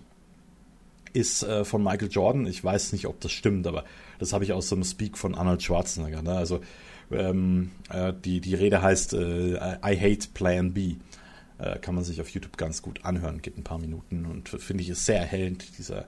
[1.17, 2.45] ist äh, von Michael Jordan.
[2.45, 3.83] Ich weiß nicht, ob das stimmt, aber
[4.19, 6.21] das habe ich aus so einem Speak von Arnold Schwarzenegger.
[6.21, 6.33] Ne?
[6.33, 6.61] Also
[7.11, 10.95] ähm, äh, die, die Rede heißt äh, I Hate Plan B.
[11.57, 14.83] Äh, kann man sich auf YouTube ganz gut anhören, geht ein paar Minuten und finde
[14.83, 16.05] ich ist sehr erhellend, dieser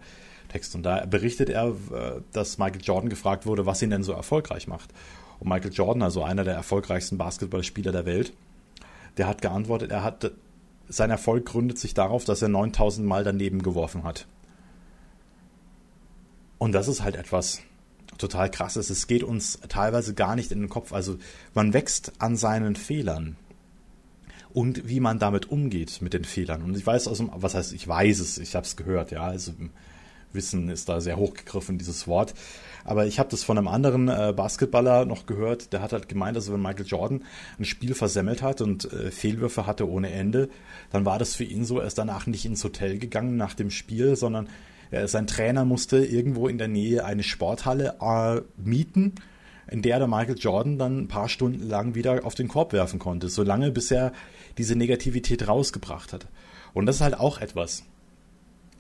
[0.49, 0.75] Text.
[0.75, 4.67] Und da berichtet er, äh, dass Michael Jordan gefragt wurde, was ihn denn so erfolgreich
[4.67, 4.91] macht.
[5.39, 8.33] Und Michael Jordan, also einer der erfolgreichsten Basketballspieler der Welt,
[9.17, 10.31] der hat geantwortet, er hat
[10.87, 14.27] sein Erfolg gründet sich darauf, dass er 9000 Mal daneben geworfen hat.
[16.59, 17.61] Und das ist halt etwas
[18.19, 18.91] total krasses.
[18.91, 20.93] Es geht uns teilweise gar nicht in den Kopf.
[20.93, 21.17] Also
[21.55, 23.37] man wächst an seinen Fehlern
[24.53, 26.61] und wie man damit umgeht mit den Fehlern.
[26.61, 29.23] Und ich weiß aus dem, was heißt, ich weiß es, ich habe es gehört, ja.
[29.23, 29.53] Also
[30.33, 32.33] Wissen ist da sehr hochgegriffen, dieses Wort.
[32.83, 36.37] Aber ich habe das von einem anderen äh, Basketballer noch gehört, der hat halt gemeint,
[36.37, 37.23] dass wenn Michael Jordan
[37.57, 40.49] ein Spiel versemmelt hat und äh, Fehlwürfe hatte ohne Ende,
[40.91, 43.69] dann war das für ihn so, er ist danach nicht ins Hotel gegangen nach dem
[43.71, 44.49] Spiel, sondern
[45.05, 49.13] sein Trainer musste irgendwo in der Nähe eine Sporthalle äh, mieten,
[49.69, 52.97] in der der Michael Jordan dann ein paar Stunden lang wieder auf den Korb werfen
[52.97, 54.13] konnte, solange bis er
[54.57, 56.27] diese Negativität rausgebracht hat.
[56.73, 57.83] Und das ist halt auch etwas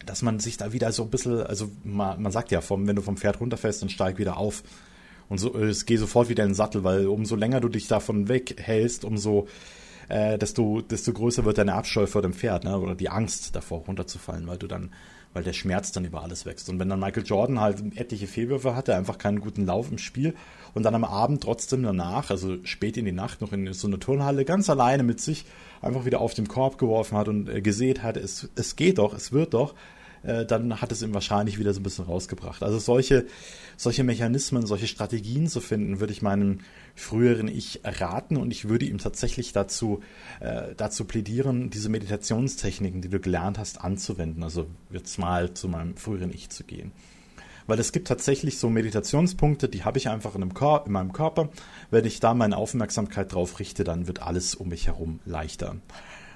[0.05, 2.95] dass man sich da wieder so ein bisschen, also man, man sagt ja, vom, wenn
[2.95, 4.63] du vom Pferd runterfällst, dann steig wieder auf.
[5.27, 8.27] Und so, es geh sofort wieder in den Sattel, weil umso länger du dich davon
[8.27, 9.47] weghältst, umso
[10.07, 12.79] äh, desto, desto größer wird deine Abscheu vor dem Pferd, ne?
[12.79, 14.91] Oder die Angst davor runterzufallen, weil du dann,
[15.33, 16.69] weil der Schmerz dann über alles wächst.
[16.69, 20.35] Und wenn dann Michael Jordan halt etliche Fehlwürfe hatte, einfach keinen guten Lauf im Spiel
[20.73, 23.99] und dann am Abend trotzdem danach, also spät in die Nacht noch in so eine
[23.99, 25.45] Turnhalle ganz alleine mit sich
[25.81, 29.13] einfach wieder auf dem Korb geworfen hat und äh, gesehen hat, es, es geht doch,
[29.13, 29.75] es wird doch,
[30.23, 32.63] äh, dann hat es ihm wahrscheinlich wieder so ein bisschen rausgebracht.
[32.63, 33.25] Also solche,
[33.77, 36.59] solche Mechanismen, solche Strategien zu finden, würde ich meinem
[36.95, 40.01] früheren Ich raten und ich würde ihm tatsächlich dazu,
[40.39, 44.43] äh, dazu plädieren, diese Meditationstechniken, die du gelernt hast, anzuwenden.
[44.43, 46.91] Also jetzt mal zu meinem früheren Ich zu gehen
[47.69, 51.49] weil es gibt tatsächlich so Meditationspunkte, die habe ich einfach in, in, meinem Körper.
[51.91, 55.75] Wenn ich da meine Aufmerksamkeit drauf richte, dann wird alles um mich herum leichter.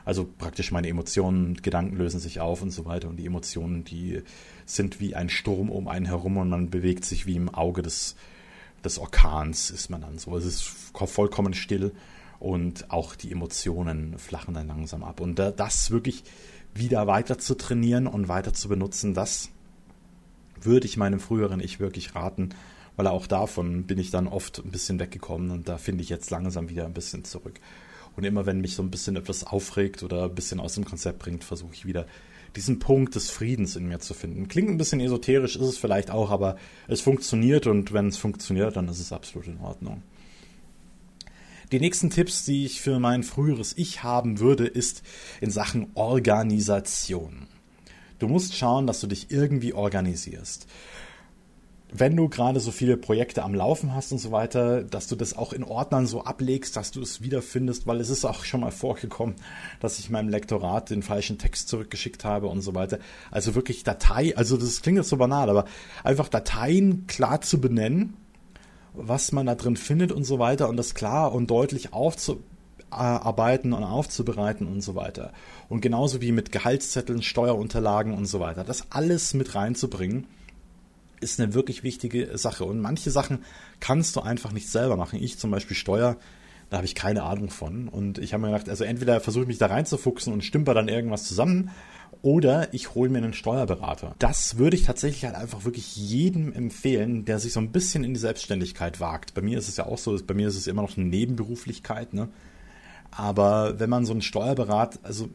[0.06, 3.08] Also praktisch meine Emotionen, Gedanken lösen sich auf und so weiter.
[3.10, 4.22] Und die Emotionen, die
[4.66, 8.16] sind wie ein Sturm um einen herum und man bewegt sich wie im Auge des,
[8.84, 10.36] des Orkans, ist man dann so.
[10.36, 11.92] Es ist vollkommen still
[12.40, 15.22] und auch die Emotionen flachen dann langsam ab.
[15.22, 16.24] Und das wirklich
[16.74, 19.50] wieder weiter zu trainieren und weiter zu benutzen, das
[20.60, 22.50] würde ich meinem früheren Ich wirklich raten,
[22.96, 26.30] weil auch davon bin ich dann oft ein bisschen weggekommen und da finde ich jetzt
[26.32, 27.60] langsam wieder ein bisschen zurück.
[28.16, 31.20] Und immer wenn mich so ein bisschen etwas aufregt oder ein bisschen aus dem Konzept
[31.20, 32.06] bringt, versuche ich wieder
[32.56, 34.48] diesen Punkt des Friedens in mir zu finden.
[34.48, 38.76] Klingt ein bisschen esoterisch, ist es vielleicht auch, aber es funktioniert und wenn es funktioniert,
[38.76, 40.04] dann ist es absolut in Ordnung.
[41.72, 45.02] Die nächsten Tipps, die ich für mein früheres Ich haben würde, ist
[45.42, 47.48] in Sachen Organisation.
[48.20, 50.68] Du musst schauen, dass du dich irgendwie organisierst
[51.96, 55.38] wenn du gerade so viele Projekte am Laufen hast und so weiter, dass du das
[55.38, 58.72] auch in Ordnern so ablegst, dass du es wiederfindest, weil es ist auch schon mal
[58.72, 59.36] vorgekommen,
[59.80, 62.98] dass ich meinem Lektorat den falschen Text zurückgeschickt habe und so weiter.
[63.30, 65.66] Also wirklich Datei, also das klingt jetzt so banal, aber
[66.04, 68.18] einfach Dateien klar zu benennen,
[68.94, 73.84] was man da drin findet und so weiter und das klar und deutlich aufzuarbeiten und
[73.84, 75.32] aufzubereiten und so weiter.
[75.70, 80.26] Und genauso wie mit Gehaltszetteln, Steuerunterlagen und so weiter, das alles mit reinzubringen
[81.24, 82.66] ist eine wirklich wichtige Sache.
[82.66, 83.44] Und manche Sachen
[83.80, 85.22] kannst du einfach nicht selber machen.
[85.22, 86.18] Ich zum Beispiel Steuer,
[86.70, 87.88] da habe ich keine Ahnung von.
[87.88, 90.88] Und ich habe mir gedacht, also entweder versuche ich mich da reinzufuchsen und stümper dann
[90.88, 91.72] irgendwas zusammen
[92.24, 94.16] oder ich hole mir einen Steuerberater.
[94.18, 98.14] Das würde ich tatsächlich halt einfach wirklich jedem empfehlen, der sich so ein bisschen in
[98.14, 99.34] die Selbstständigkeit wagt.
[99.34, 102.14] Bei mir ist es ja auch so, bei mir ist es immer noch eine Nebenberuflichkeit,
[102.14, 102.30] ne?
[103.12, 105.30] Aber wenn man so einen Steuerberater, also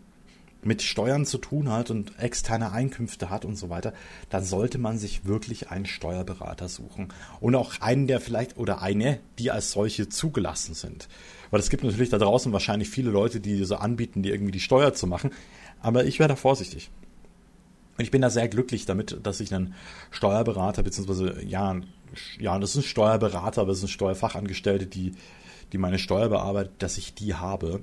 [0.63, 3.93] mit Steuern zu tun hat und externe Einkünfte hat und so weiter,
[4.29, 7.09] dann sollte man sich wirklich einen Steuerberater suchen.
[7.41, 11.09] Und auch einen, der vielleicht oder eine, die als solche zugelassen sind.
[11.51, 14.61] Weil es gibt natürlich da draußen wahrscheinlich viele Leute, die so anbieten, die irgendwie die
[14.61, 15.31] Steuer zu machen.
[15.81, 16.91] Aber ich wäre da vorsichtig.
[17.97, 19.75] Und ich bin da sehr glücklich damit, dass ich einen
[20.11, 21.81] Steuerberater, beziehungsweise, ja,
[22.39, 25.15] ja, das ist ein Steuerberater, aber es sind Steuerfachangestellte, die,
[25.73, 27.83] die meine Steuer bearbeitet, dass ich die habe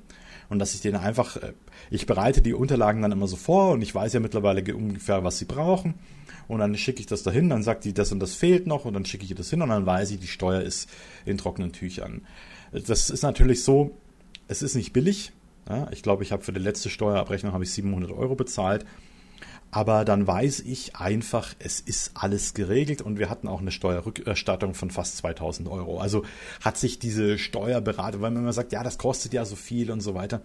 [0.49, 1.53] und dass ich denen einfach, äh,
[1.89, 5.37] ich bereite die Unterlagen dann immer so vor und ich weiß ja mittlerweile ungefähr, was
[5.37, 5.95] sie brauchen.
[6.47, 8.93] Und dann schicke ich das dahin, dann sagt die, das und das fehlt noch und
[8.93, 10.89] dann schicke ich das hin und dann weiß ich, die Steuer ist
[11.25, 12.21] in trockenen Tüchern.
[12.71, 13.97] Das ist natürlich so,
[14.47, 15.31] es ist nicht billig.
[15.67, 18.85] Ja, ich glaube, ich habe für die letzte Steuerabrechnung habe ich 700 Euro bezahlt
[19.75, 24.73] aber dann weiß ich einfach, es ist alles geregelt und wir hatten auch eine Steuerrückerstattung
[24.73, 25.99] von fast 2000 Euro.
[25.99, 26.23] Also
[26.61, 29.99] hat sich diese Steuerberater, weil man immer sagt, ja, das kostet ja so viel und
[29.99, 30.41] so weiter.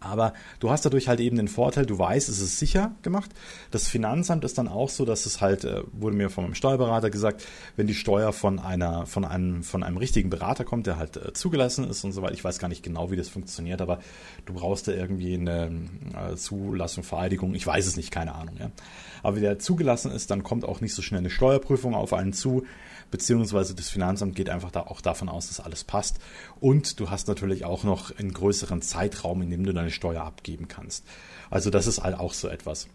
[0.00, 3.30] Aber du hast dadurch halt eben den Vorteil, du weißt, es ist sicher gemacht.
[3.70, 7.10] Das Finanzamt ist dann auch so, dass es halt, äh, wurde mir von meinem Steuerberater
[7.10, 7.44] gesagt,
[7.76, 11.32] wenn die Steuer von einer, von einem, von einem richtigen Berater kommt, der halt äh,
[11.32, 12.34] zugelassen ist und so weiter.
[12.34, 13.98] Ich weiß gar nicht genau, wie das funktioniert, aber
[14.46, 15.70] du brauchst da irgendwie eine
[16.14, 17.54] äh, Zulassung, Vereidigung.
[17.54, 18.70] Ich weiß es nicht, keine Ahnung, ja.
[19.22, 22.32] Aber wenn der zugelassen ist, dann kommt auch nicht so schnell eine Steuerprüfung auf einen
[22.32, 22.64] zu
[23.10, 26.18] beziehungsweise das Finanzamt geht einfach da auch davon aus, dass alles passt.
[26.60, 30.68] Und du hast natürlich auch noch einen größeren Zeitraum, in dem du deine Steuer abgeben
[30.68, 31.04] kannst.
[31.50, 32.88] Also das ist halt auch so etwas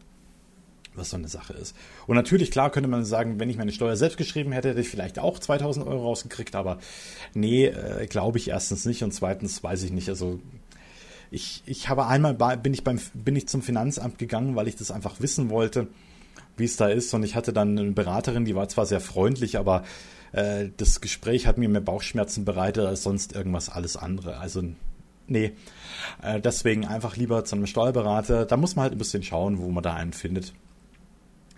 [0.95, 1.75] was so eine Sache ist.
[2.07, 4.89] Und natürlich, klar, könnte man sagen, wenn ich meine Steuer selbst geschrieben hätte, hätte ich
[4.89, 6.79] vielleicht auch 2000 Euro rausgekriegt, aber
[7.33, 10.09] nee, äh, glaube ich erstens nicht und zweitens weiß ich nicht.
[10.09, 10.39] Also
[11.31, 14.91] ich, ich habe einmal, bin ich beim, bin ich zum Finanzamt gegangen, weil ich das
[14.91, 15.87] einfach wissen wollte,
[16.57, 17.13] wie es da ist.
[17.13, 19.83] Und ich hatte dann eine Beraterin, die war zwar sehr freundlich, aber
[20.31, 24.37] äh, das Gespräch hat mir mehr Bauchschmerzen bereitet als sonst irgendwas alles andere.
[24.37, 24.61] Also
[25.27, 25.53] nee,
[26.21, 28.45] äh, deswegen einfach lieber zu einem Steuerberater.
[28.45, 30.53] Da muss man halt ein bisschen schauen, wo man da einen findet.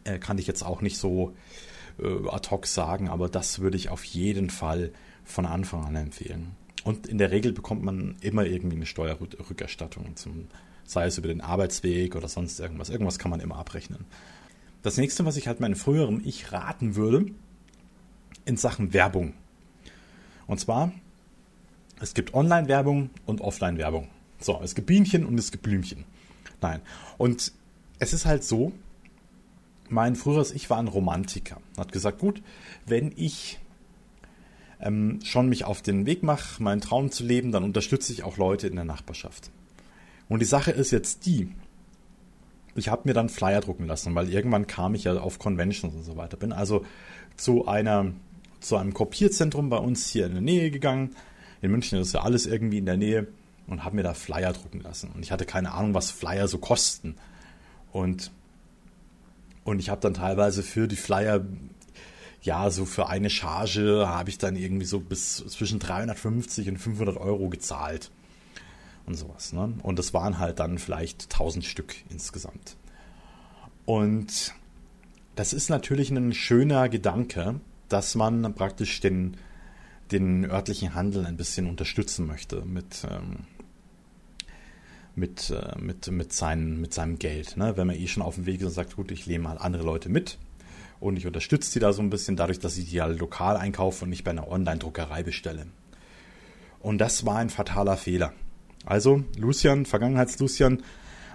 [0.04, 1.34] Äh, kann ich jetzt auch nicht so
[2.00, 4.92] äh, ad hoc sagen, aber das würde ich auf jeden Fall
[5.24, 6.52] von Anfang an empfehlen.
[6.84, 10.48] Und in der Regel bekommt man immer irgendwie eine Steuerrückerstattung, zum,
[10.84, 12.90] sei es über den Arbeitsweg oder sonst irgendwas.
[12.90, 14.06] Irgendwas kann man immer abrechnen.
[14.84, 17.26] Das nächste, was ich halt meinem früheren Ich raten würde,
[18.46, 19.34] in Sachen Werbung.
[20.46, 20.92] Und zwar,
[22.00, 24.08] es gibt Online-Werbung und Offline-Werbung.
[24.40, 26.06] So, es gibt Bienchen und es gibt Blümchen.
[26.62, 26.82] Nein.
[27.18, 27.54] Und
[28.00, 28.74] es ist halt so,
[29.90, 31.62] mein früheres Ich war ein Romantiker.
[31.78, 32.42] Hat gesagt, gut,
[32.86, 33.60] wenn ich
[34.80, 38.38] ähm, schon mich auf den Weg mache, meinen Traum zu leben, dann unterstütze ich auch
[38.38, 39.52] Leute in der Nachbarschaft.
[40.28, 41.50] Und die Sache ist jetzt die,
[42.76, 46.04] ich habe mir dann Flyer drucken lassen, weil irgendwann kam ich ja auf Conventions und
[46.04, 46.36] so weiter.
[46.36, 46.86] Bin also
[47.38, 48.12] zu einer
[48.60, 51.16] zu einem Kopierzentrum bei uns hier in der Nähe gegangen.
[51.66, 53.28] In München ist ja alles irgendwie in der Nähe
[53.68, 55.12] und habe mir da Flyer drucken lassen.
[55.14, 57.16] Und ich hatte keine Ahnung, was Flyer so kosten.
[57.92, 58.32] Und
[59.64, 61.44] und ich habe dann teilweise für die Flyer
[62.44, 67.18] ja, so für eine Charge habe ich dann irgendwie so bis zwischen 350 und 500
[67.18, 68.12] Euro gezahlt.
[69.08, 69.54] Und sowas.
[69.54, 69.74] Ne?
[69.84, 72.76] Und das waren halt dann vielleicht 1000 Stück insgesamt.
[73.86, 74.54] Und
[75.36, 79.38] das ist natürlich ein schöner Gedanke, dass man praktisch den,
[80.12, 83.46] den örtlichen Handel ein bisschen unterstützen möchte mit, ähm,
[85.16, 87.58] mit, äh, mit, mit, sein, mit seinem Geld.
[87.58, 87.78] Ne?
[87.78, 89.84] Wenn man eh schon auf dem Weg ist und sagt, gut, ich lehne mal andere
[89.84, 90.38] Leute mit,
[91.00, 94.06] und ich unterstütze die da so ein bisschen dadurch, dass ich die halt lokal einkaufe
[94.06, 95.68] und nicht bei einer Online-Druckerei bestelle.
[96.80, 98.34] Und das war ein fataler Fehler.
[98.86, 100.84] Also, Lucian, Vergangenheits-Lucian,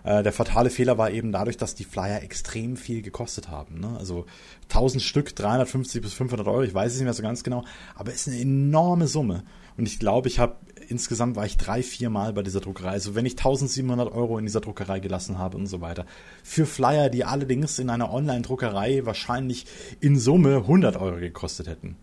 [0.04, 3.80] äh, der fatale Fehler war eben dadurch, dass die Flyer extrem viel gekostet haben.
[3.80, 3.96] Ne?
[3.98, 4.26] Also
[4.64, 8.12] 1000 Stück, 350 bis 500 Euro, ich weiß es nicht mehr so ganz genau, aber
[8.12, 9.44] es ist eine enorme Summe.
[9.76, 10.56] Und ich glaube, ich habe
[10.88, 12.90] insgesamt war ich drei, vier Mal bei dieser Druckerei.
[12.90, 16.04] Also wenn ich 1700 Euro in dieser Druckerei gelassen habe und so weiter.
[16.42, 19.66] Für Flyer, die allerdings in einer Online-Druckerei wahrscheinlich
[20.00, 21.96] in Summe 100 Euro gekostet hätten.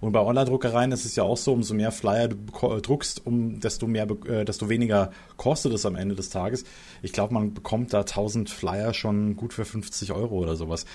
[0.00, 2.36] Und bei Online-Druckereien ist es ja auch so, umso mehr Flyer du
[2.66, 6.64] äh, druckst, um desto mehr, äh, desto weniger kostet es am Ende des Tages.
[7.02, 10.86] Ich glaube, man bekommt da 1000 Flyer schon gut für 50 Euro oder sowas.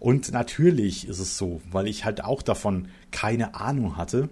[0.00, 4.28] Und natürlich ist es so, weil ich halt auch davon keine Ahnung hatte,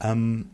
[0.00, 0.50] ähm,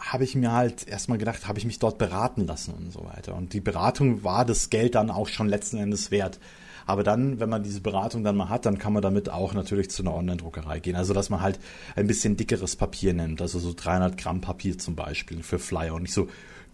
[0.00, 3.36] habe ich mir halt erstmal gedacht, habe ich mich dort beraten lassen und so weiter.
[3.36, 6.40] Und die Beratung war das Geld dann auch schon letzten Endes wert.
[6.90, 9.90] Aber dann, wenn man diese Beratung dann mal hat, dann kann man damit auch natürlich
[9.90, 10.96] zu einer Online-Druckerei gehen.
[10.96, 11.60] Also, dass man halt
[11.94, 13.40] ein bisschen dickeres Papier nimmt.
[13.40, 16.26] Also so 300 Gramm Papier zum Beispiel für Flyer und nicht so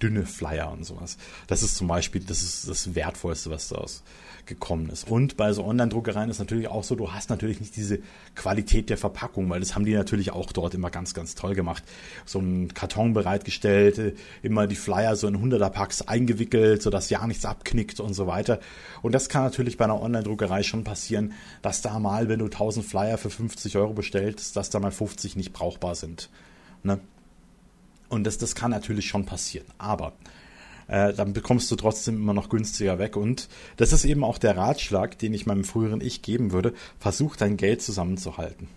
[0.03, 1.17] dünne Flyer und sowas.
[1.47, 4.03] Das ist zum Beispiel, das ist das Wertvollste, was daraus
[4.47, 5.11] gekommen ist.
[5.11, 7.99] Und bei so Online-Druckereien ist natürlich auch so, du hast natürlich nicht diese
[8.35, 11.83] Qualität der Verpackung, weil das haben die natürlich auch dort immer ganz, ganz toll gemacht.
[12.25, 17.45] So ein Karton bereitgestellt, immer die Flyer so in 100er Packs eingewickelt, sodass ja nichts
[17.45, 18.61] abknickt und so weiter.
[19.03, 21.33] Und das kann natürlich bei einer Online-Druckerei schon passieren,
[21.63, 25.37] dass da mal, wenn du 1000 Flyer für 50 Euro bestellst, dass da mal 50
[25.37, 26.31] nicht brauchbar sind.
[26.83, 27.01] Ne?
[28.09, 29.67] Und das, das kann natürlich schon passieren.
[29.79, 30.13] Aber
[30.89, 33.17] äh, dann bekommst du trotzdem immer noch günstiger weg.
[33.17, 36.75] Und das ist eben auch der Ratschlag, den ich meinem früheren Ich geben würde.
[36.99, 38.69] Versuch dein Geld zusammenzuhalten.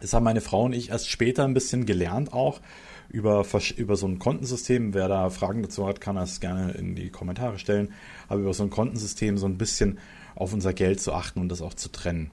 [0.00, 2.60] Das haben meine Frau und ich erst später ein bisschen gelernt auch
[3.08, 4.94] über, über so ein Kontensystem.
[4.94, 7.92] Wer da Fragen dazu hat, kann das gerne in die Kommentare stellen.
[8.28, 9.98] Aber über so ein Kontensystem so ein bisschen
[10.34, 12.30] auf unser Geld zu achten und das auch zu trennen.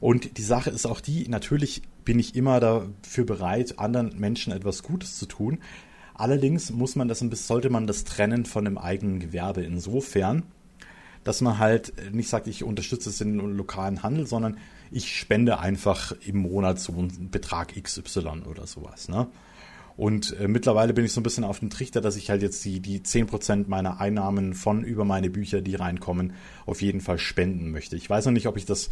[0.00, 4.82] Und die Sache ist auch die, natürlich bin ich immer dafür bereit, anderen Menschen etwas
[4.82, 5.58] Gutes zu tun.
[6.14, 10.44] Allerdings muss man das ein bisschen, sollte man das trennen von dem eigenen Gewerbe insofern,
[11.24, 14.58] dass man halt nicht sagt, ich unterstütze es den lokalen Handel, sondern
[14.90, 19.08] ich spende einfach im Monat so einen Betrag XY oder sowas.
[19.08, 19.26] Ne?
[19.96, 22.64] Und äh, mittlerweile bin ich so ein bisschen auf dem Trichter, dass ich halt jetzt
[22.64, 26.34] die, die 10% meiner Einnahmen von über meine Bücher, die reinkommen,
[26.66, 27.96] auf jeden Fall spenden möchte.
[27.96, 28.90] Ich weiß noch nicht, ob ich das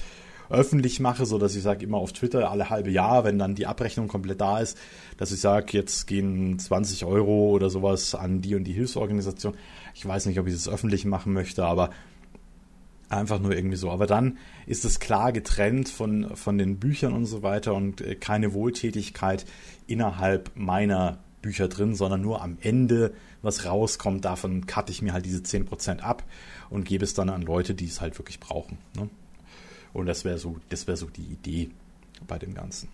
[0.51, 3.67] öffentlich mache, so dass ich sage immer auf Twitter alle halbe Jahr, wenn dann die
[3.67, 4.79] Abrechnung komplett da ist,
[5.17, 9.55] dass ich sage, jetzt gehen 20 Euro oder sowas an die und die Hilfsorganisation.
[9.95, 11.91] Ich weiß nicht, ob ich das öffentlich machen möchte, aber
[13.09, 13.91] einfach nur irgendwie so.
[13.91, 18.15] Aber dann ist es klar getrennt von, von den Büchern und so weiter und äh,
[18.15, 19.45] keine Wohltätigkeit
[19.87, 25.27] innerhalb meiner Bücher drin, sondern nur am Ende, was rauskommt, davon cutte ich mir halt
[25.27, 26.25] diese 10% ab
[26.71, 28.79] und gebe es dann an Leute, die es halt wirklich brauchen.
[28.97, 29.11] Ne?
[29.93, 31.71] Und das wäre so, das wäre so die Idee
[32.27, 32.89] bei dem Ganzen.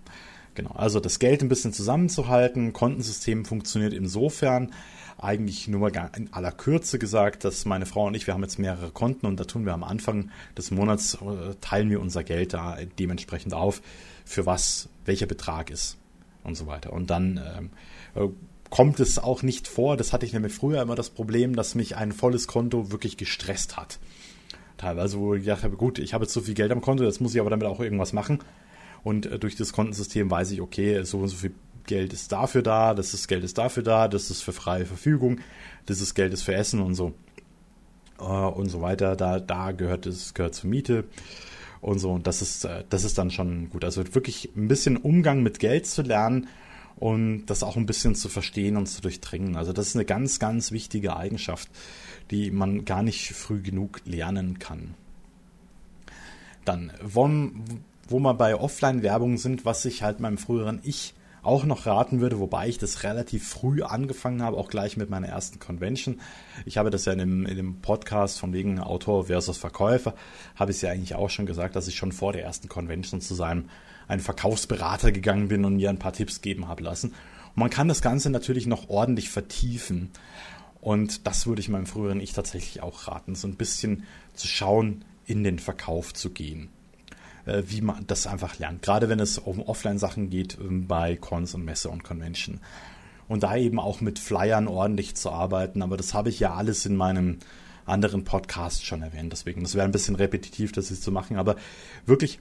[0.55, 2.73] Genau, also das Geld ein bisschen zusammenzuhalten.
[2.73, 4.73] Kontensystem funktioniert insofern
[5.19, 8.59] eigentlich nur mal in aller Kürze gesagt, dass meine Frau und ich, wir haben jetzt
[8.59, 12.55] mehrere Konten und da tun wir am Anfang des Monats, äh, teilen wir unser Geld
[12.55, 13.83] da dementsprechend auf,
[14.25, 15.97] für was welcher Betrag ist
[16.45, 16.93] und so weiter.
[16.93, 17.71] Und dann ähm,
[18.15, 18.29] äh,
[18.71, 21.97] kommt es auch nicht vor, das hatte ich nämlich früher immer das Problem, dass mich
[21.97, 23.99] ein volles Konto wirklich gestresst hat.
[24.79, 27.21] Teilweise, wo ich gedacht habe, gut, ich habe jetzt so viel Geld am Konto, jetzt
[27.21, 28.39] muss ich aber damit auch irgendwas machen.
[29.05, 31.53] Und äh, durch das Kontensystem weiß ich, okay, so und so viel
[31.87, 35.41] Geld ist dafür da, das ist Geld ist dafür da, das ist für freie Verfügung,
[35.87, 37.15] das ist Geld ist für Essen und so
[38.21, 39.17] äh, und so weiter.
[39.17, 41.05] Da, da gehört es gehört zur Miete
[41.81, 42.13] und so.
[42.13, 43.85] Und das ist, äh, das ist dann schon gut.
[43.85, 46.49] Also wirklich ein bisschen Umgang mit Geld zu lernen
[46.97, 49.57] und das auch ein bisschen zu verstehen und zu durchdringen.
[49.57, 51.69] Also das ist eine ganz, ganz wichtige Eigenschaft,
[52.31, 54.95] die man gar nicht früh genug lernen kann.
[56.65, 57.29] Dann, wo,
[58.09, 62.41] wo wir bei Offline-Werbung sind, was ich halt meinem früheren Ich auch noch raten würde,
[62.41, 66.21] wobei ich das relativ früh angefangen habe, auch gleich mit meiner ersten Convention.
[66.67, 70.15] Ich habe das ja in dem, in dem Podcast von wegen Autor versus Verkäufer,
[70.57, 73.35] habe ich ja eigentlich auch schon gesagt, dass ich schon vor der ersten Convention zu
[73.35, 73.71] seinem
[74.09, 77.09] einen Verkaufsberater gegangen bin und mir ein paar Tipps geben habe lassen.
[77.09, 80.11] Und man kann das Ganze natürlich noch ordentlich vertiefen.
[80.89, 85.05] Und das würde ich meinem früheren Ich tatsächlich auch raten, so ein bisschen zu schauen,
[85.27, 86.71] in den Verkauf zu gehen.
[87.45, 88.81] Äh, wie man das einfach lernt.
[88.81, 92.61] Gerade wenn es um Offline-Sachen geht ähm, bei Cons und Messe und Convention.
[93.29, 95.83] Und da eben auch mit Flyern ordentlich zu arbeiten.
[95.83, 97.37] Aber das habe ich ja alles in meinem
[97.85, 99.31] anderen Podcast schon erwähnt.
[99.31, 101.37] Deswegen, das wäre ein bisschen repetitiv, das zu machen.
[101.37, 101.57] Aber
[102.07, 102.39] wirklich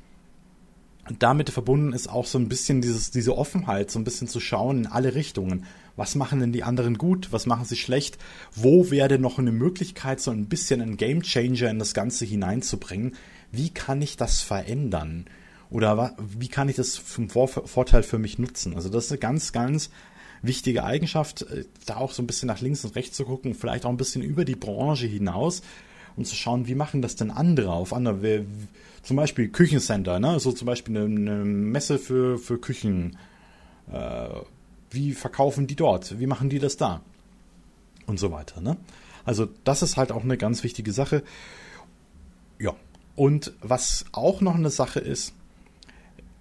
[1.19, 4.77] damit verbunden ist auch so ein bisschen dieses, diese Offenheit, so ein bisschen zu schauen
[4.77, 5.65] in alle Richtungen.
[5.97, 7.33] Was machen denn die anderen gut?
[7.33, 8.17] Was machen sie schlecht?
[8.55, 13.13] Wo wäre noch eine Möglichkeit, so ein bisschen einen Game Changer in das Ganze hineinzubringen?
[13.51, 15.25] wie kann ich das verändern?
[15.69, 18.75] Oder wie kann ich das zum Vorteil für mich nutzen?
[18.75, 19.89] Also das ist eine ganz, ganz
[20.41, 23.85] wichtige Eigenschaft, äh, da auch so ein bisschen nach links und rechts zu gucken, vielleicht
[23.85, 25.61] auch ein bisschen über die Branche hinaus
[26.15, 28.45] und zu schauen, wie machen das denn andere auf andere,
[29.01, 30.39] zum Beispiel Küchencenter, ne?
[30.39, 33.17] so zum Beispiel eine, eine Messe für, für Küchen.
[33.91, 34.29] Äh,
[34.89, 36.19] wie verkaufen die dort?
[36.19, 37.01] Wie machen die das da?
[38.05, 38.61] Und so weiter.
[38.61, 38.77] Ne?
[39.25, 41.23] Also das ist halt auch eine ganz wichtige Sache.
[42.59, 42.75] Ja,
[43.15, 45.33] und was auch noch eine Sache ist,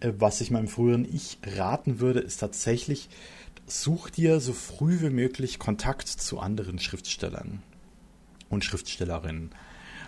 [0.00, 3.08] äh, was ich meinem früheren Ich raten würde, ist tatsächlich,
[3.66, 7.62] such dir so früh wie möglich Kontakt zu anderen Schriftstellern
[8.48, 9.50] und Schriftstellerinnen.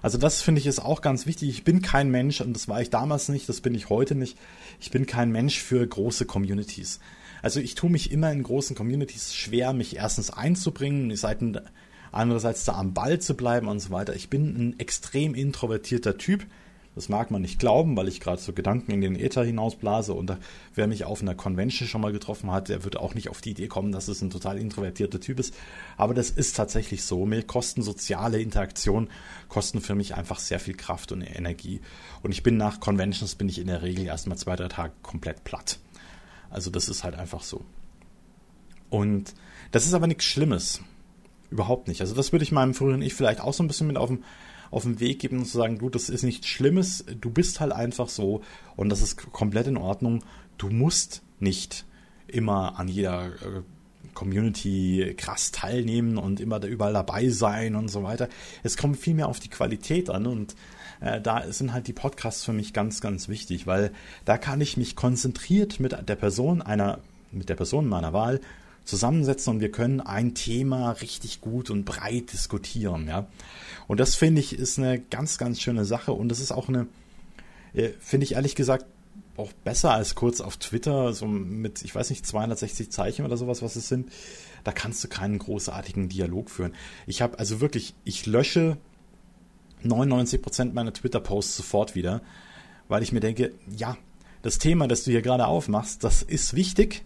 [0.01, 1.49] Also das finde ich ist auch ganz wichtig.
[1.49, 4.39] Ich bin kein Mensch, und das war ich damals nicht, das bin ich heute nicht.
[4.79, 7.01] Ich bin kein Mensch für große Communities.
[7.43, 11.59] Also ich tue mich immer in großen Communities schwer, mich erstens einzubringen, Seiten
[12.13, 14.15] andererseits da am Ball zu bleiben und so weiter.
[14.15, 16.47] Ich bin ein extrem introvertierter Typ.
[16.95, 20.37] Das mag man nicht glauben, weil ich gerade so Gedanken in den Äther hinausblase und
[20.75, 23.51] wer mich auf einer Convention schon mal getroffen hat, der wird auch nicht auf die
[23.51, 25.55] Idee kommen, dass es ein total introvertierter Typ ist.
[25.97, 27.25] Aber das ist tatsächlich so.
[27.25, 29.11] Mir kosten soziale Interaktionen,
[29.49, 31.81] kosten für mich einfach sehr viel Kraft und Energie.
[32.25, 35.45] Und ich bin nach Conventions, bin ich in der Regel erstmal zwei, drei Tage komplett
[35.45, 35.79] platt.
[36.51, 37.65] Also das ist halt einfach so.
[38.91, 39.35] Und
[39.71, 40.81] das ist aber nichts Schlimmes.
[41.51, 42.01] Überhaupt nicht.
[42.01, 44.25] Also das würde ich meinem früheren Ich vielleicht auch so ein bisschen mit auf dem
[44.71, 47.73] auf den Weg geben und zu sagen, du, das ist nichts Schlimmes, du bist halt
[47.73, 48.43] einfach so
[48.77, 50.25] und das ist komplett in Ordnung.
[50.59, 51.87] Du musst nicht
[52.27, 53.63] immer an jeder äh,
[54.15, 58.29] Community krass teilnehmen und immer da überall dabei sein und so weiter.
[58.63, 60.55] Es kommt viel mehr auf die Qualität an und
[61.01, 63.93] äh, da sind halt die Podcasts für mich ganz, ganz wichtig, weil
[64.25, 68.41] da kann ich mich konzentriert mit der Person einer, mit der Person meiner Wahl
[68.85, 73.27] zusammensetzen und wir können ein Thema richtig gut und breit diskutieren, ja.
[73.87, 76.87] Und das finde ich ist eine ganz, ganz schöne Sache und das ist auch eine,
[77.75, 78.87] äh, finde ich ehrlich gesagt,
[79.37, 83.63] auch besser als kurz auf Twitter, so mit, ich weiß nicht, 260 Zeichen oder sowas,
[83.63, 84.11] was es sind.
[84.65, 86.75] Da kannst du keinen großartigen Dialog führen.
[87.07, 88.79] Ich habe also wirklich, ich lösche
[89.85, 92.21] 99% meiner Twitter-Posts sofort wieder,
[92.89, 93.97] weil ich mir denke, ja,
[94.43, 97.05] das Thema, das du hier gerade aufmachst, das ist wichtig,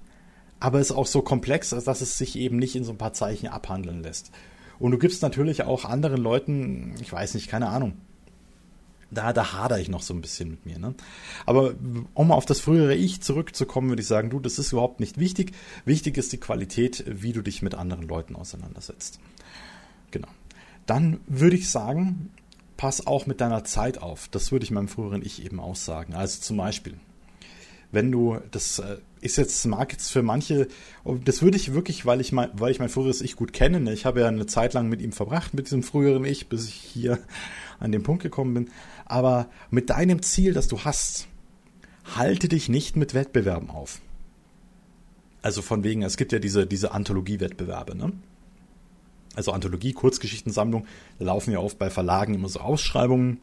[0.61, 3.49] aber ist auch so komplex, dass es sich eben nicht in so ein paar Zeichen
[3.49, 4.31] abhandeln lässt.
[4.79, 7.95] Und du gibst natürlich auch anderen Leuten, ich weiß nicht, keine Ahnung.
[9.11, 10.79] Da, da hader ich noch so ein bisschen mit mir.
[10.79, 10.95] Ne?
[11.45, 11.75] Aber
[12.15, 15.19] um mal auf das frühere Ich zurückzukommen, würde ich sagen, du, das ist überhaupt nicht
[15.19, 15.53] wichtig.
[15.85, 19.21] Wichtig ist die Qualität, wie du dich mit anderen Leuten auseinandersetzt.
[20.11, 20.29] Genau.
[20.87, 22.31] Dann würde ich sagen,
[22.83, 24.27] pass auch mit deiner Zeit auf.
[24.27, 26.15] Das würde ich meinem früheren Ich eben aussagen.
[26.15, 26.95] Also zum Beispiel,
[27.93, 30.67] wenn du, das äh, ist jetzt, mag jetzt für manche,
[31.25, 33.93] das würde ich wirklich, weil ich mein, weil ich mein früheres Ich gut kenne, ne?
[33.93, 36.75] ich habe ja eine Zeit lang mit ihm verbracht, mit diesem früheren Ich, bis ich
[36.75, 37.21] hier
[37.79, 38.71] an den Punkt gekommen bin,
[39.05, 41.29] aber mit deinem Ziel, das du hast,
[42.17, 44.01] halte dich nicht mit Wettbewerben auf.
[45.41, 48.13] Also von wegen, es gibt ja diese, diese Anthologie-Wettbewerbe, ne?
[49.35, 50.87] Also Anthologie, Kurzgeschichtensammlung,
[51.19, 53.41] da laufen ja oft bei Verlagen immer so Ausschreibungen.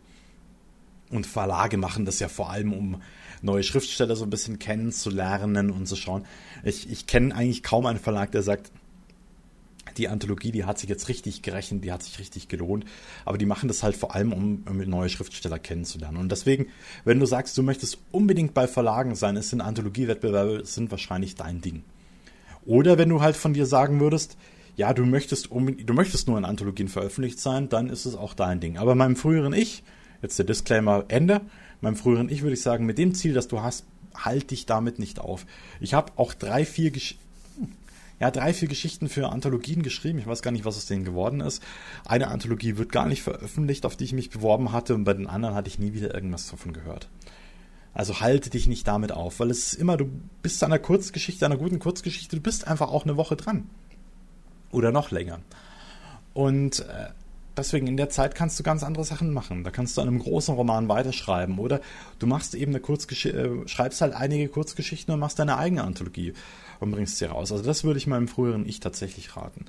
[1.09, 3.01] Und Verlage machen das ja vor allem, um
[3.41, 6.25] neue Schriftsteller so ein bisschen kennenzulernen und zu schauen.
[6.63, 8.71] Ich, ich kenne eigentlich kaum einen Verlag, der sagt,
[9.97, 12.85] die Anthologie, die hat sich jetzt richtig gerechnet, die hat sich richtig gelohnt.
[13.25, 16.17] Aber die machen das halt vor allem, um, um neue Schriftsteller kennenzulernen.
[16.17, 16.67] Und deswegen,
[17.05, 21.61] wenn du sagst, du möchtest unbedingt bei Verlagen sein, es sind Anthologiewettbewerbe, sind wahrscheinlich dein
[21.61, 21.83] Ding.
[22.65, 24.37] Oder wenn du halt von dir sagen würdest,
[24.79, 28.61] ja, du möchtest, du möchtest nur in Anthologien veröffentlicht sein, dann ist es auch dein
[28.61, 28.77] Ding.
[28.77, 29.83] Aber meinem früheren Ich,
[30.21, 31.41] jetzt der Disclaimer Ende,
[31.81, 34.97] meinem früheren Ich würde ich sagen, mit dem Ziel, das du hast, halt dich damit
[34.97, 35.45] nicht auf.
[35.81, 37.17] Ich habe auch drei, vier Gesch
[38.21, 40.19] ja, drei, vier Geschichten für Anthologien geschrieben.
[40.19, 41.61] Ich weiß gar nicht, was aus denen geworden ist.
[42.05, 45.27] Eine Anthologie wird gar nicht veröffentlicht, auf die ich mich beworben hatte, und bei den
[45.27, 47.09] anderen hatte ich nie wieder irgendwas davon gehört.
[47.93, 50.09] Also halte dich nicht damit auf, weil es ist immer, du
[50.41, 53.69] bist an einer Kurzgeschichte, einer guten Kurzgeschichte, du bist einfach auch eine Woche dran.
[54.71, 55.39] Oder noch länger.
[56.33, 57.09] Und äh,
[57.57, 59.63] deswegen in der Zeit kannst du ganz andere Sachen machen.
[59.63, 61.81] Da kannst du an einem großen Roman weiterschreiben oder
[62.17, 66.33] du machst eben eine Kurzgeschichte, äh, schreibst halt einige Kurzgeschichten und machst deine eigene Anthologie
[66.79, 67.51] und bringst sie raus.
[67.51, 69.65] Also das würde ich meinem früheren Ich tatsächlich raten.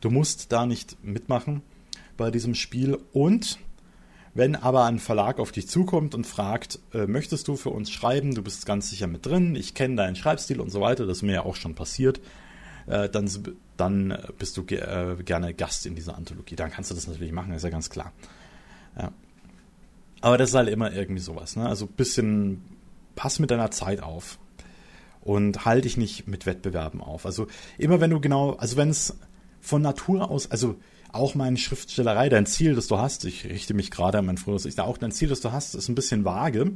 [0.00, 1.62] Du musst da nicht mitmachen
[2.16, 3.58] bei diesem Spiel und
[4.36, 8.34] wenn aber ein Verlag auf dich zukommt und fragt, äh, möchtest du für uns schreiben,
[8.34, 11.22] du bist ganz sicher mit drin, ich kenne deinen Schreibstil und so weiter, das ist
[11.22, 12.20] mir ja auch schon passiert,
[12.86, 13.30] äh, dann,
[13.76, 16.56] dann bist du ge äh, gerne Gast in dieser Anthologie.
[16.56, 18.12] Dann kannst du das natürlich machen, ist ja ganz klar.
[18.98, 19.12] Ja.
[20.20, 21.56] Aber das ist halt immer irgendwie sowas.
[21.56, 21.68] Ne?
[21.68, 22.62] Also ein bisschen
[23.14, 24.38] pass mit deiner Zeit auf
[25.20, 27.26] und halte dich nicht mit Wettbewerben auf.
[27.26, 27.46] Also
[27.78, 29.16] immer wenn du genau, also wenn es
[29.60, 30.76] von Natur aus, also
[31.12, 34.66] auch meine Schriftstellerei, dein Ziel, das du hast, ich richte mich gerade an mein früheres
[34.66, 36.72] Ich, auch dein Ziel, das du hast, ist ein bisschen vage.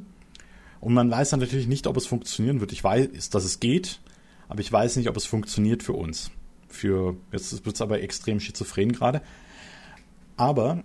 [0.80, 2.72] Und man weiß dann natürlich nicht, ob es funktionieren wird.
[2.72, 4.00] Ich weiß, dass es geht,
[4.48, 6.30] aber ich weiß nicht, ob es funktioniert für uns.
[6.68, 9.22] Für, jetzt wird es aber extrem schizophren gerade.
[10.36, 10.82] Aber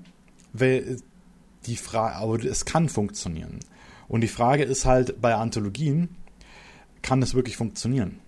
[0.54, 3.60] die Frage, aber es kann funktionieren.
[4.08, 6.10] Und die Frage ist halt bei Anthologien,
[7.02, 8.20] kann es wirklich funktionieren?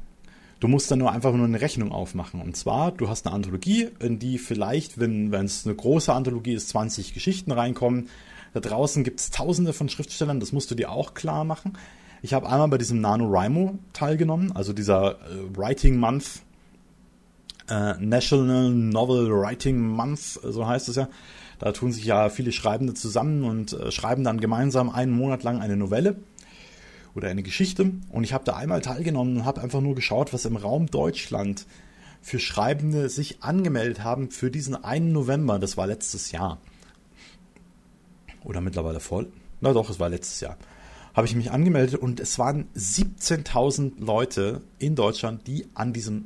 [0.60, 2.41] Du musst dann nur einfach nur eine Rechnung aufmachen.
[2.41, 6.70] Und zwar, du hast eine Anthologie, in die vielleicht, wenn es eine große Anthologie ist,
[6.70, 8.10] 20 Geschichten reinkommen.
[8.53, 11.78] Da draußen gibt es tausende von Schriftstellern, das musst du dir auch klar machen.
[12.22, 16.41] Ich habe einmal bei diesem NaNoWriMo teilgenommen, also dieser äh, Writing Month,
[17.70, 21.09] äh, National Novel Writing Month, so heißt es ja.
[21.59, 25.61] Da tun sich ja viele Schreibende zusammen und äh, schreiben dann gemeinsam einen Monat lang
[25.61, 26.18] eine Novelle
[27.16, 27.91] oder eine Geschichte.
[28.09, 31.66] Und ich habe da einmal teilgenommen und habe einfach nur geschaut, was im Raum Deutschland
[32.22, 35.59] für Schreibende sich angemeldet haben für diesen einen November.
[35.59, 36.59] Das war letztes Jahr.
[38.43, 39.32] Oder mittlerweile voll.
[39.61, 40.57] Na doch, es war letztes Jahr
[41.16, 46.26] habe ich mich angemeldet und es waren 17.000 Leute in Deutschland, die an diesem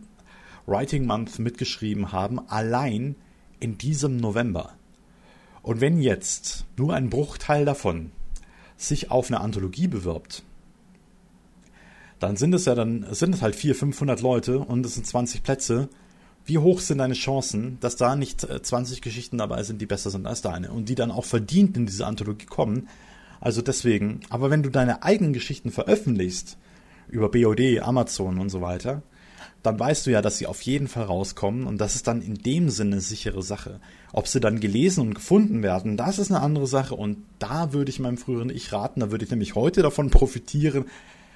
[0.69, 3.15] Writing Month mitgeschrieben haben, allein
[3.59, 4.73] in diesem November.
[5.61, 8.11] Und wenn jetzt nur ein Bruchteil davon
[8.77, 10.43] sich auf eine Anthologie bewirbt,
[12.19, 15.43] dann sind es ja dann sind es halt 400, 500 Leute und es sind 20
[15.43, 15.89] Plätze.
[16.45, 20.09] Wie hoch sind deine Chancen, dass da nicht 20 äh, Geschichten dabei sind, die besser
[20.09, 22.87] sind als deine und die dann auch verdient in diese Anthologie kommen?
[23.39, 26.57] Also deswegen, aber wenn du deine eigenen Geschichten veröffentlichst,
[27.07, 29.01] über BOD, Amazon und so weiter,
[29.63, 32.35] dann weißt du ja, dass sie auf jeden Fall rauskommen und das ist dann in
[32.35, 33.79] dem Sinne sichere Sache.
[34.13, 37.89] Ob sie dann gelesen und gefunden werden, das ist eine andere Sache und da würde
[37.89, 40.85] ich meinem früheren Ich raten, da würde ich nämlich heute davon profitieren,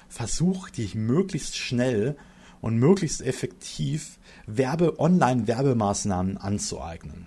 [0.08, 2.16] versuch dich möglichst schnell
[2.60, 7.26] und möglichst effektiv Werbe, Online-Werbemaßnahmen anzueignen.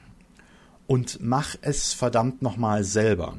[0.88, 3.38] Und mach es verdammt nochmal selber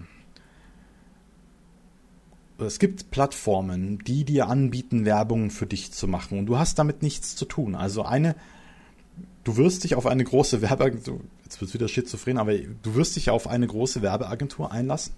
[2.58, 7.02] es gibt Plattformen, die dir anbieten, Werbung für dich zu machen und du hast damit
[7.02, 7.74] nichts zu tun.
[7.74, 8.34] Also eine,
[9.44, 13.30] du wirst dich auf eine große Werbeagentur, jetzt wird wieder schizophren, aber du wirst dich
[13.30, 15.14] auf eine große Werbeagentur einlassen.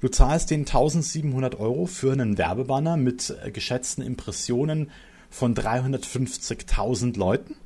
[0.00, 4.90] Du zahlst den 1700 Euro für einen Werbebanner mit äh, geschätzten Impressionen
[5.28, 7.56] von 350.000 Leuten.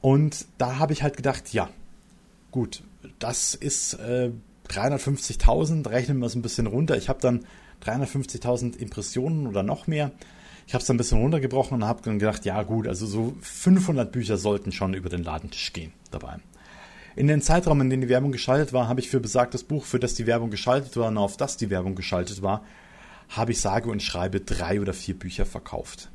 [0.00, 1.68] Und da habe ich halt gedacht, ja,
[2.52, 2.84] gut,
[3.18, 4.30] das ist äh,
[4.70, 6.96] 350.000, rechnen wir es ein bisschen runter.
[6.96, 7.44] Ich habe dann
[7.84, 10.12] 350.000 Impressionen oder noch mehr.
[10.66, 13.34] Ich habe es dann ein bisschen runtergebrochen und habe dann gedacht, ja gut, also so
[13.40, 16.36] 500 Bücher sollten schon über den Ladentisch gehen dabei.
[17.16, 19.98] In den Zeitraum, in dem die Werbung geschaltet war, habe ich für besagtes Buch, für
[19.98, 22.64] das die Werbung geschaltet war und auf das die Werbung geschaltet war,
[23.30, 26.10] habe ich sage und schreibe drei oder vier Bücher verkauft.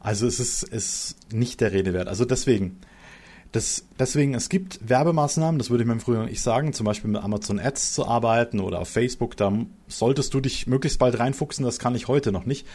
[0.00, 2.08] Also es ist, ist nicht der Rede wert.
[2.08, 2.80] Also deswegen,
[3.56, 7.22] das, deswegen, es gibt Werbemaßnahmen, das würde ich mir früher nicht sagen, zum Beispiel mit
[7.22, 9.50] Amazon Ads zu arbeiten oder auf Facebook, da
[9.88, 12.66] solltest du dich möglichst bald reinfuchsen, das kann ich heute noch nicht.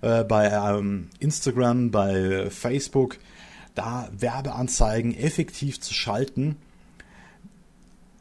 [0.00, 3.18] äh, bei ähm, Instagram, bei Facebook,
[3.74, 6.56] da Werbeanzeigen effektiv zu schalten.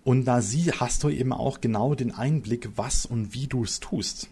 [0.04, 3.80] Und da sie hast du eben auch genau den Einblick, was und wie du es
[3.80, 4.30] tust.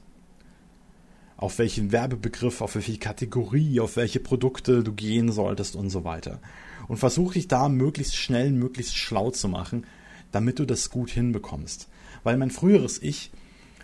[1.38, 6.40] Auf welchen Werbebegriff, auf welche Kategorie, auf welche Produkte du gehen solltest und so weiter.
[6.88, 9.86] Und versuch dich da möglichst schnell, möglichst schlau zu machen,
[10.32, 11.88] damit du das gut hinbekommst.
[12.24, 13.32] Weil mein früheres Ich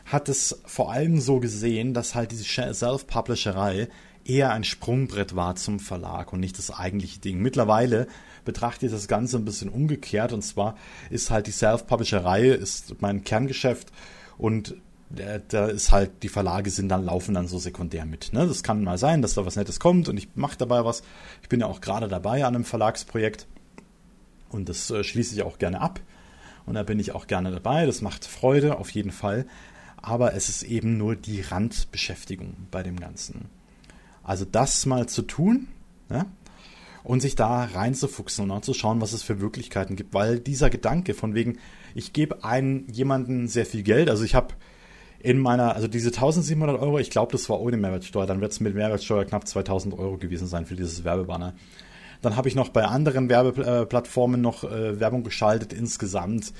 [0.06, 3.88] hat es vor allem so gesehen, dass halt diese Self-Publisherei
[4.26, 7.39] eher ein Sprungbrett war zum Verlag und nicht das eigentliche Ding.
[7.39, 8.08] Mittlerweile
[8.45, 10.76] betrachte ich das Ganze ein bisschen umgekehrt und zwar
[11.10, 13.91] ist halt die Self-Publisherei ist mein Kerngeschäft
[14.38, 14.76] und
[15.49, 18.34] da ist halt, die Verlage sind dann, laufen dann so sekundär mit.
[18.34, 18.47] Ne?
[18.47, 21.03] Das kann mal sein, dass da was Nettes kommt und ich mache dabei was.
[21.41, 23.47] Ich bin ja auch gerade dabei an einem Verlagsprojekt
[24.49, 25.99] und das äh, schließe ich auch gerne ab.
[26.66, 27.86] Und da bin ich auch gerne dabei.
[27.86, 29.45] Das macht Freude, auf jeden Fall.
[29.97, 33.49] Aber es ist eben nur die Randbeschäftigung bei dem Ganzen.
[34.24, 35.68] Also das mal zu tun
[36.09, 36.26] ja,
[37.03, 40.14] und sich da reinzufuchsen und auch zu schauen, was es für Möglichkeiten gibt.
[40.14, 41.57] Weil dieser Gedanke von wegen,
[41.95, 44.53] ich gebe einen jemanden sehr viel Geld, also ich habe
[45.24, 48.59] in meiner, also diese 1700 Euro, ich glaube, das war ohne Mehrwertsteuer, dann wird es
[48.59, 51.53] mit Mehrwertsteuer knapp 2000 Euro gewesen sein für dieses Werbebanner.
[52.22, 55.74] Dann habe ich noch bei anderen Werbeplattformen noch äh, Werbung geschaltet.
[55.74, 56.53] Insgesamt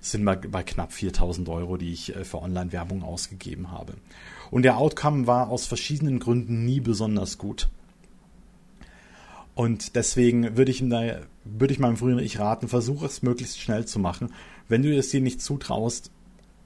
[0.00, 3.94] sind wir bei knapp 4000 Euro, die ich äh, für Online-Werbung ausgegeben habe.
[4.50, 7.68] Und der Outcome war aus verschiedenen Gründen nie besonders gut.
[9.56, 13.86] Und deswegen würde ich, da, würde ich meinem früheren Ich raten, versuche es möglichst schnell
[13.86, 14.32] zu machen.
[14.68, 16.12] Wenn du es dir nicht zutraust,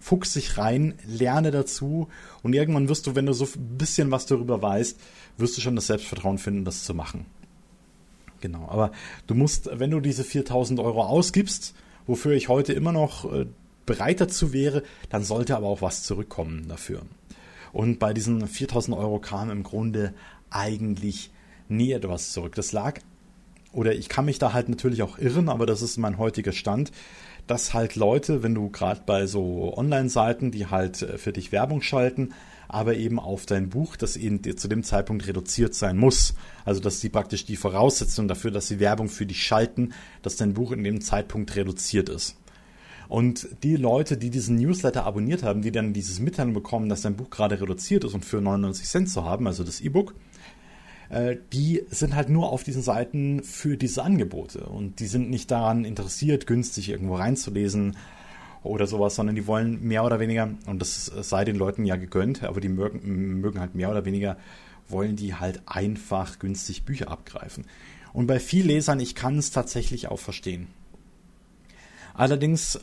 [0.02, 2.08] fuchs dich rein, lerne dazu
[2.42, 4.98] und irgendwann wirst du, wenn du so ein bisschen was darüber weißt,
[5.38, 7.24] wirst du schon das Selbstvertrauen finden, das zu machen.
[8.40, 8.90] Genau, aber
[9.28, 11.74] du musst, wenn du diese 4000 Euro ausgibst,
[12.08, 13.46] wofür ich heute immer noch äh,
[13.86, 17.02] bereit dazu wäre, dann sollte aber auch was zurückkommen dafür.
[17.72, 20.14] Und bei diesen 4000 Euro kam im Grunde
[20.50, 21.30] eigentlich
[21.68, 22.56] nie etwas zurück.
[22.56, 22.98] Das lag,
[23.72, 26.90] oder ich kann mich da halt natürlich auch irren, aber das ist mein heutiger Stand,
[27.46, 31.82] dass halt Leute, wenn du gerade bei so Online-Seiten, die halt äh, für dich Werbung
[31.82, 32.30] schalten,
[32.68, 36.34] aber eben auf dein Buch, das eben zu dem Zeitpunkt reduziert sein muss.
[36.64, 40.54] Also dass die praktisch die Voraussetzung dafür, dass sie Werbung für dich schalten, dass dein
[40.54, 42.36] Buch in dem Zeitpunkt reduziert ist.
[43.08, 47.14] Und die Leute, die diesen Newsletter abonniert haben, die dann dieses Mitteilung bekommen, dass dein
[47.14, 50.14] Buch gerade reduziert ist und für 99 Cent zu haben, also das E-Book,
[51.12, 55.50] äh, die sind halt nur auf diesen Seiten für diese Angebote und die sind nicht
[55.50, 57.96] daran interessiert, günstig irgendwo reinzulesen
[58.62, 62.42] oder sowas, sondern die wollen mehr oder weniger, und das sei den Leuten ja gegönnt,
[62.44, 64.38] aber die mögen, mögen halt mehr oder weniger,
[64.88, 67.66] wollen die halt einfach günstig Bücher abgreifen.
[68.14, 70.68] Und bei vielen Lesern, ich kann es tatsächlich auch verstehen.
[72.14, 72.80] Allerdings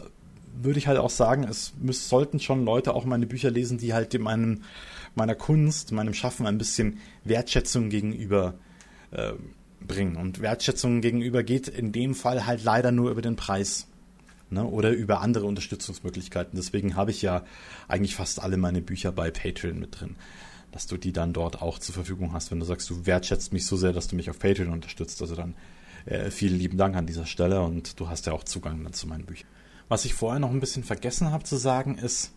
[0.61, 3.93] würde ich halt auch sagen, es müssen, sollten schon Leute auch meine Bücher lesen, die
[3.93, 4.63] halt meinem,
[5.15, 8.55] meiner Kunst, meinem Schaffen ein bisschen Wertschätzung gegenüber
[9.11, 9.33] äh,
[9.85, 10.15] bringen.
[10.15, 13.87] Und Wertschätzung gegenüber geht in dem Fall halt leider nur über den Preis.
[14.51, 16.57] Ne, oder über andere Unterstützungsmöglichkeiten.
[16.57, 17.43] Deswegen habe ich ja
[17.87, 20.15] eigentlich fast alle meine Bücher bei Patreon mit drin.
[20.71, 23.67] Dass du die dann dort auch zur Verfügung hast, wenn du sagst, du wertschätzt mich
[23.67, 25.21] so sehr, dass du mich auf Patreon unterstützt.
[25.21, 25.53] Also dann
[26.05, 29.07] äh, vielen lieben Dank an dieser Stelle und du hast ja auch Zugang dann zu
[29.07, 29.47] meinen Büchern.
[29.87, 32.31] Was ich vorher noch ein bisschen vergessen habe zu sagen, ist,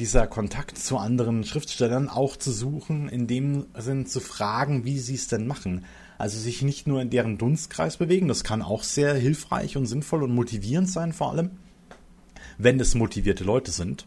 [0.00, 5.14] dieser Kontakt zu anderen Schriftstellern auch zu suchen, in dem Sinn zu fragen, wie sie
[5.14, 5.84] es denn machen.
[6.16, 10.22] Also sich nicht nur in deren Dunstkreis bewegen, das kann auch sehr hilfreich und sinnvoll
[10.22, 11.50] und motivierend sein vor allem,
[12.56, 14.06] wenn es motivierte Leute sind.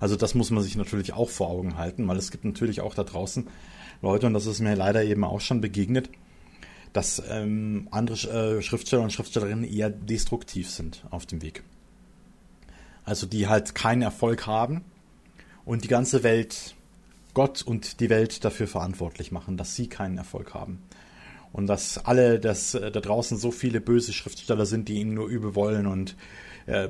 [0.00, 2.94] Also das muss man sich natürlich auch vor Augen halten, weil es gibt natürlich auch
[2.94, 3.46] da draußen
[4.00, 6.08] Leute, und das ist mir leider eben auch schon begegnet,
[6.94, 11.64] dass ähm, andere äh, Schriftsteller und Schriftstellerinnen eher destruktiv sind auf dem Weg.
[13.04, 14.84] Also die halt keinen Erfolg haben
[15.64, 16.74] und die ganze Welt,
[17.32, 20.82] Gott und die Welt dafür verantwortlich machen, dass sie keinen Erfolg haben.
[21.52, 25.28] Und dass alle, dass äh, da draußen so viele böse Schriftsteller sind, die ihnen nur
[25.28, 26.16] übel wollen und
[26.66, 26.88] äh,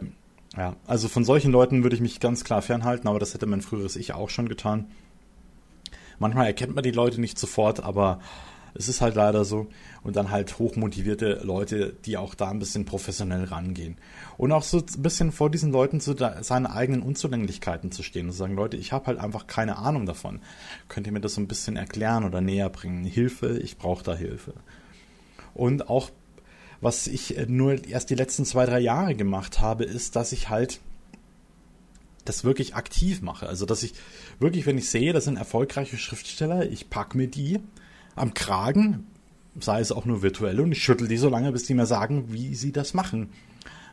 [0.56, 3.60] ja, also von solchen Leuten würde ich mich ganz klar fernhalten, aber das hätte mein
[3.60, 4.86] früheres Ich auch schon getan.
[6.18, 8.20] Manchmal erkennt man die Leute nicht sofort, aber
[8.74, 9.66] es ist halt leider so.
[10.04, 13.96] Und dann halt hochmotivierte Leute, die auch da ein bisschen professionell rangehen.
[14.36, 18.32] Und auch so ein bisschen vor diesen Leuten zu seinen eigenen Unzulänglichkeiten zu stehen und
[18.32, 20.40] zu sagen, Leute, ich habe halt einfach keine Ahnung davon.
[20.88, 23.04] Könnt ihr mir das so ein bisschen erklären oder näher bringen?
[23.04, 24.52] Hilfe, ich brauche da Hilfe.
[25.54, 26.10] Und auch,
[26.82, 30.80] was ich nur erst die letzten zwei, drei Jahre gemacht habe, ist, dass ich halt
[32.26, 33.48] das wirklich aktiv mache.
[33.48, 33.94] Also, dass ich
[34.38, 37.60] wirklich, wenn ich sehe, das sind erfolgreiche Schriftsteller, ich packe mir die
[38.16, 39.06] am Kragen,
[39.60, 42.32] sei es auch nur virtuell, und ich schüttel die so lange, bis die mir sagen,
[42.32, 43.30] wie sie das machen,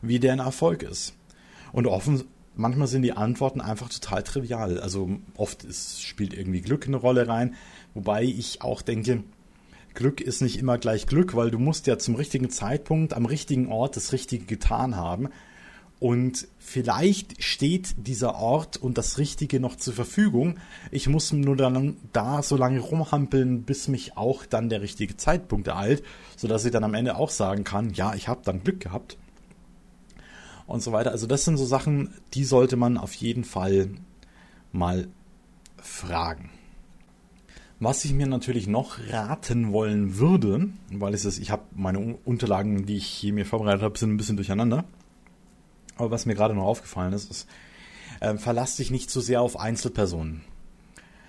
[0.02, 1.16] wie deren Erfolg ist.
[1.72, 2.24] Und offen,
[2.56, 4.80] manchmal sind die Antworten einfach total trivial.
[4.80, 7.56] Also oft ist, spielt irgendwie Glück eine Rolle rein,
[7.94, 9.24] wobei ich auch denke,
[9.94, 13.68] Glück ist nicht immer gleich Glück, weil du musst ja zum richtigen Zeitpunkt am richtigen
[13.68, 15.30] Ort das Richtige getan haben.
[16.02, 20.58] Und vielleicht steht dieser Ort und das Richtige noch zur Verfügung.
[20.90, 25.68] Ich muss nur dann da so lange rumhampeln, bis mich auch dann der richtige Zeitpunkt
[25.68, 26.04] ereilt,
[26.38, 29.20] sodass ich dann am Ende auch sagen kann, ja, ich habe dann Glück gehabt.
[30.66, 31.12] Und so weiter.
[31.12, 33.90] Also das sind so Sachen, die sollte man auf jeden Fall
[34.72, 35.08] mal
[35.78, 36.50] fragen.
[37.80, 42.88] Was ich mir natürlich noch raten wollen würde, weil es ist, ich habe meine Unterlagen,
[42.88, 44.84] die ich hier mir vorbereitet habe, sind ein bisschen durcheinander.
[46.02, 47.48] Aber was mir gerade noch aufgefallen ist, ist,
[48.22, 50.42] äh, verlass dich nicht zu so sehr auf Einzelpersonen.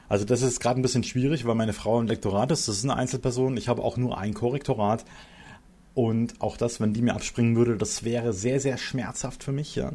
[0.08, 2.84] Also das ist gerade ein bisschen schwierig, weil meine Frau im Lektorat ist, das ist
[2.84, 3.58] eine Einzelperson.
[3.58, 5.04] Ich habe auch nur ein Korrektorat.
[5.94, 9.76] Und auch das, wenn die mir abspringen würde, das wäre sehr, sehr schmerzhaft für mich,
[9.76, 9.92] ja.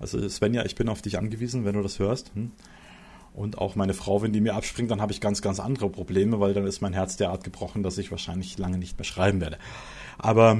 [0.00, 2.32] Also Svenja, ich bin auf dich angewiesen, wenn du das hörst.
[2.34, 2.50] Hm?
[3.32, 6.40] Und auch meine Frau, wenn die mir abspringt, dann habe ich ganz, ganz andere Probleme,
[6.40, 9.58] weil dann ist mein Herz derart gebrochen, dass ich wahrscheinlich lange nicht mehr schreiben werde.
[10.18, 10.58] Aber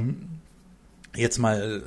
[1.17, 1.83] jetzt mal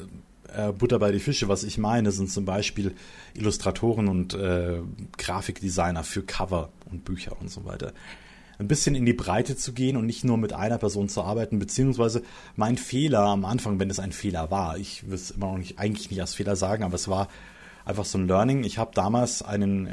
[0.56, 1.48] äh, Butter bei die Fische.
[1.48, 2.96] Was ich meine, sind zum Beispiel
[3.34, 4.80] Illustratoren und äh,
[5.18, 7.94] Grafikdesigner für Cover und Bücher und so weiter.
[8.60, 11.60] Ein bisschen in die Breite zu gehen und nicht nur mit einer Person zu arbeiten,
[11.60, 12.22] beziehungsweise
[12.56, 15.80] mein Fehler am Anfang, wenn es ein Fehler war, ich will es immer noch nicht,
[15.80, 17.28] eigentlich nicht als Fehler sagen, aber es war
[17.84, 18.64] einfach so ein Learning.
[18.64, 19.90] Ich habe damals einen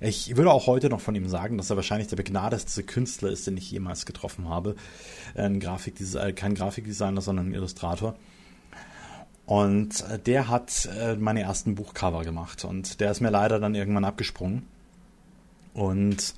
[0.00, 3.46] ich würde auch heute noch von ihm sagen, dass er wahrscheinlich der begnadetste Künstler ist,
[3.46, 4.74] den ich jemals getroffen habe.
[5.34, 8.14] Ein Grafikdesigner, äh, kein Grafikdesigner, sondern ein Illustrator.
[9.46, 13.74] Und äh, der hat äh, meine ersten Buchcover gemacht und der ist mir leider dann
[13.74, 14.62] irgendwann abgesprungen.
[15.74, 16.34] Und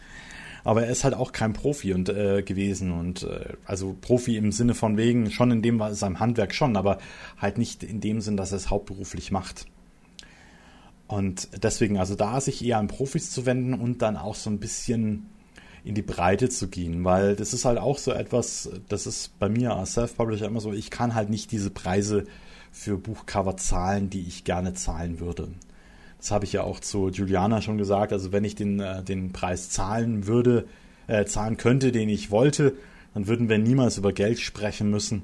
[0.65, 4.51] aber er ist halt auch kein Profi und äh, gewesen und äh, also Profi im
[4.51, 6.99] Sinne von wegen schon in dem seinem Handwerk schon, aber
[7.39, 9.67] halt nicht in dem Sinn, dass er es hauptberuflich macht.
[11.07, 14.59] Und deswegen, also da sich eher an Profis zu wenden und dann auch so ein
[14.59, 15.29] bisschen
[15.85, 19.49] in die Breite zu gehen, weil das ist halt auch so etwas, das ist bei
[19.49, 22.25] mir als Self-Publisher immer so, ich kann halt nicht diese Preise
[22.73, 25.49] für Buchcover zahlen, die ich gerne zahlen würde.
[26.19, 29.33] Das habe ich ja auch zu Juliana schon gesagt, also wenn ich den, äh, den
[29.33, 30.67] Preis zahlen würde,
[31.07, 32.75] äh, zahlen könnte, den ich wollte,
[33.15, 35.23] dann würden wir niemals über Geld sprechen müssen.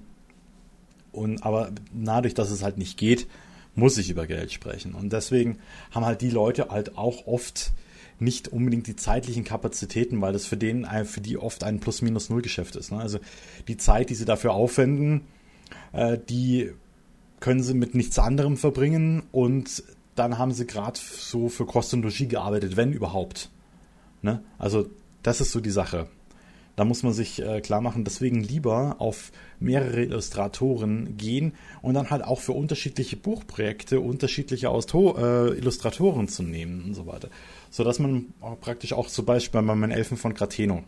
[1.12, 3.26] Und aber dadurch, dass es halt nicht geht,
[3.74, 4.94] muss ich über Geld sprechen.
[4.94, 5.58] Und deswegen
[5.90, 7.72] haben halt die Leute halt auch oft
[8.18, 12.92] nicht unbedingt die zeitlichen Kapazitäten, weil das für den, für die oft ein Plus-Minus-Null-Geschäft ist.
[12.92, 12.98] Ne?
[12.98, 13.18] Also
[13.68, 15.22] die Zeit, die sie dafür aufwenden,
[15.92, 16.72] äh, die
[17.42, 19.82] können sie mit nichts anderem verbringen und
[20.14, 23.50] dann haben sie gerade so für Kost und Logis gearbeitet, wenn überhaupt.
[24.22, 24.42] Ne?
[24.58, 24.88] Also
[25.22, 26.06] das ist so die Sache.
[26.76, 32.10] Da muss man sich äh, klar machen, deswegen lieber auf mehrere Illustratoren gehen und dann
[32.10, 37.28] halt auch für unterschiedliche Buchprojekte unterschiedliche Austo äh, Illustratoren zu nehmen und so weiter.
[37.70, 40.84] Sodass man auch praktisch auch zum Beispiel bei meinen Elfen von Grateno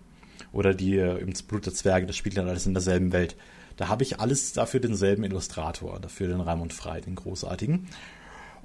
[0.52, 3.36] oder die äh, im Blut der Zwerge, das spielt ja alles in derselben Welt.
[3.76, 7.86] Da habe ich alles dafür denselben Illustrator, dafür den Raimund Frei, den großartigen.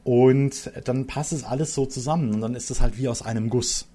[0.04, 3.50] Und dann passt es alles so zusammen und dann ist es halt wie aus einem
[3.50, 3.88] Guss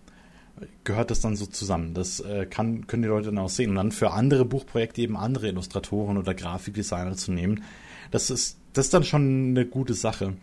[0.85, 1.95] gehört das dann so zusammen.
[1.95, 3.71] Das äh, kann, können die Leute dann auch sehen.
[3.71, 7.65] Und dann für andere Buchprojekte eben andere Illustratoren oder Grafikdesigner zu nehmen,
[8.11, 10.35] das ist, das ist dann schon eine gute Sache.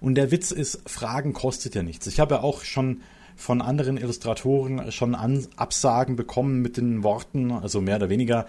[0.00, 2.06] Und der Witz ist, Fragen kostet ja nichts.
[2.06, 3.02] Ich habe ja auch schon
[3.34, 8.46] von anderen Illustratoren schon Absagen bekommen mit den Worten, also mehr oder weniger,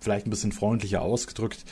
[0.00, 1.64] vielleicht ein bisschen freundlicher ausgedrückt.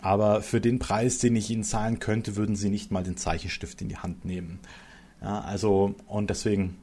[0.00, 3.80] Aber für den Preis, den ich ihnen zahlen könnte, würden sie nicht mal den Zeichenstift
[3.82, 4.60] in die Hand nehmen.
[5.22, 6.76] Ja, also, und deswegen,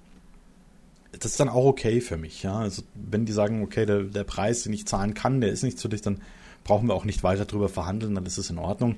[1.12, 2.44] das ist dann auch okay für mich.
[2.44, 2.58] Ja?
[2.58, 5.80] Also wenn die sagen, okay, der, der Preis, den ich zahlen kann, der ist nicht
[5.80, 6.22] zu dich, dann
[6.64, 8.96] brauchen wir auch nicht weiter drüber verhandeln, dann ist es in Ordnung.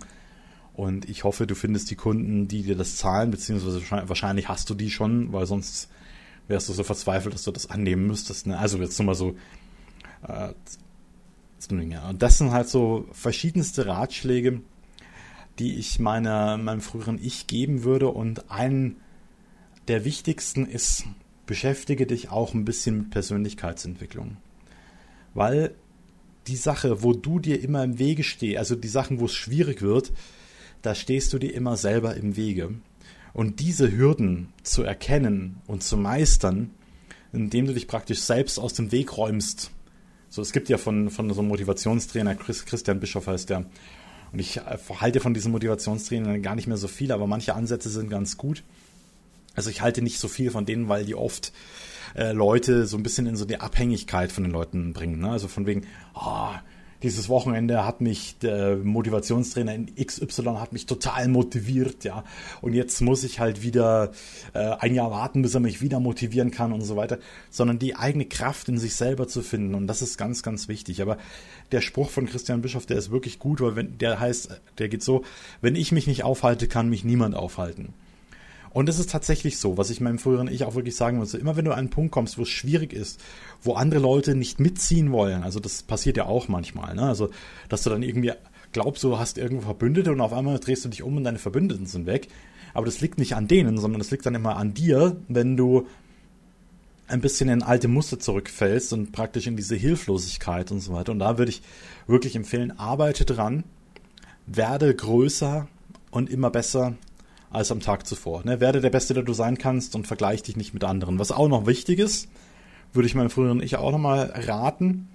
[0.73, 4.75] Und ich hoffe, du findest die Kunden, die dir das zahlen, beziehungsweise wahrscheinlich hast du
[4.75, 5.89] die schon, weil sonst
[6.47, 8.47] wärst du so verzweifelt, dass du das annehmen müsstest.
[8.47, 8.57] Ne?
[8.57, 9.35] Also jetzt nur mal so.
[10.27, 10.53] Äh,
[11.71, 14.61] und das sind halt so verschiedenste Ratschläge,
[15.59, 18.09] die ich meiner, meinem früheren Ich geben würde.
[18.09, 18.97] Und einen
[19.87, 21.05] der wichtigsten ist,
[21.45, 24.37] beschäftige dich auch ein bisschen mit Persönlichkeitsentwicklung.
[25.33, 25.75] Weil
[26.47, 29.81] die Sache, wo du dir immer im Wege stehst, also die Sachen, wo es schwierig
[29.81, 30.11] wird,
[30.81, 32.75] da stehst du dir immer selber im Wege.
[33.33, 36.71] Und diese Hürden zu erkennen und zu meistern,
[37.33, 39.71] indem du dich praktisch selbst aus dem Weg räumst.
[40.35, 43.59] So, es gibt ja von, von so einem Motivationstrainer, Chris, Christian Bischoff heißt der.
[44.33, 44.59] Und ich
[44.99, 48.61] halte von diesen Motivationstrainern gar nicht mehr so viel, aber manche Ansätze sind ganz gut.
[49.55, 51.53] Also ich halte nicht so viel von denen, weil die oft
[52.15, 55.21] äh, Leute so ein bisschen in so die Abhängigkeit von den Leuten bringen.
[55.21, 55.29] Ne?
[55.29, 56.49] Also von wegen, oh,
[57.05, 62.23] dieses Wochenende hat mich der Motivationstrainer in XY hat mich total motiviert, ja.
[62.61, 64.11] Und jetzt muss ich halt wieder
[64.53, 67.19] äh, ein Jahr warten, bis er mich wieder motivieren kann und so weiter.
[67.51, 69.75] Sondern die eigene Kraft in sich selber zu finden.
[69.75, 70.99] Und das ist ganz, ganz wichtig.
[71.03, 71.17] Aber
[71.71, 75.03] der Spruch von Christian Bischof, der ist wirklich gut, weil wenn, der heißt, der geht
[75.03, 75.23] so,
[75.61, 77.93] wenn ich mich nicht aufhalte, kann mich niemand aufhalten.
[78.75, 81.33] Und es ist tatsächlich so, was ich meinem früheren Ich auch wirklich sagen muss.
[81.33, 83.23] Immer wenn du an einen Punkt kommst, wo es schwierig ist,
[83.61, 87.03] wo andere Leute nicht mitziehen wollen, also das passiert ja auch manchmal, ne?
[87.03, 87.29] Also,
[87.69, 88.33] dass du dann irgendwie
[88.73, 91.85] glaubst, du hast irgendwo Verbündete und auf einmal drehst du dich um und deine Verbündeten
[91.85, 92.27] sind weg.
[92.73, 95.87] Aber das liegt nicht an denen, sondern das liegt dann immer an dir, wenn du
[97.07, 101.13] ein bisschen in alte Muster zurückfällst und praktisch in diese Hilflosigkeit und so weiter.
[101.13, 101.61] Und da würde ich
[102.07, 103.63] wirklich empfehlen, arbeite dran,
[104.45, 105.69] werde größer
[106.11, 106.95] und immer besser
[107.55, 108.43] als am Tag zuvor.
[108.45, 108.59] Ne?
[108.59, 111.19] Werde der Beste, der du sein kannst und vergleich dich nicht mit anderen.
[111.19, 112.27] Was auch noch wichtig ist,
[112.93, 115.09] würde ich meinem früheren Ich auch nochmal raten,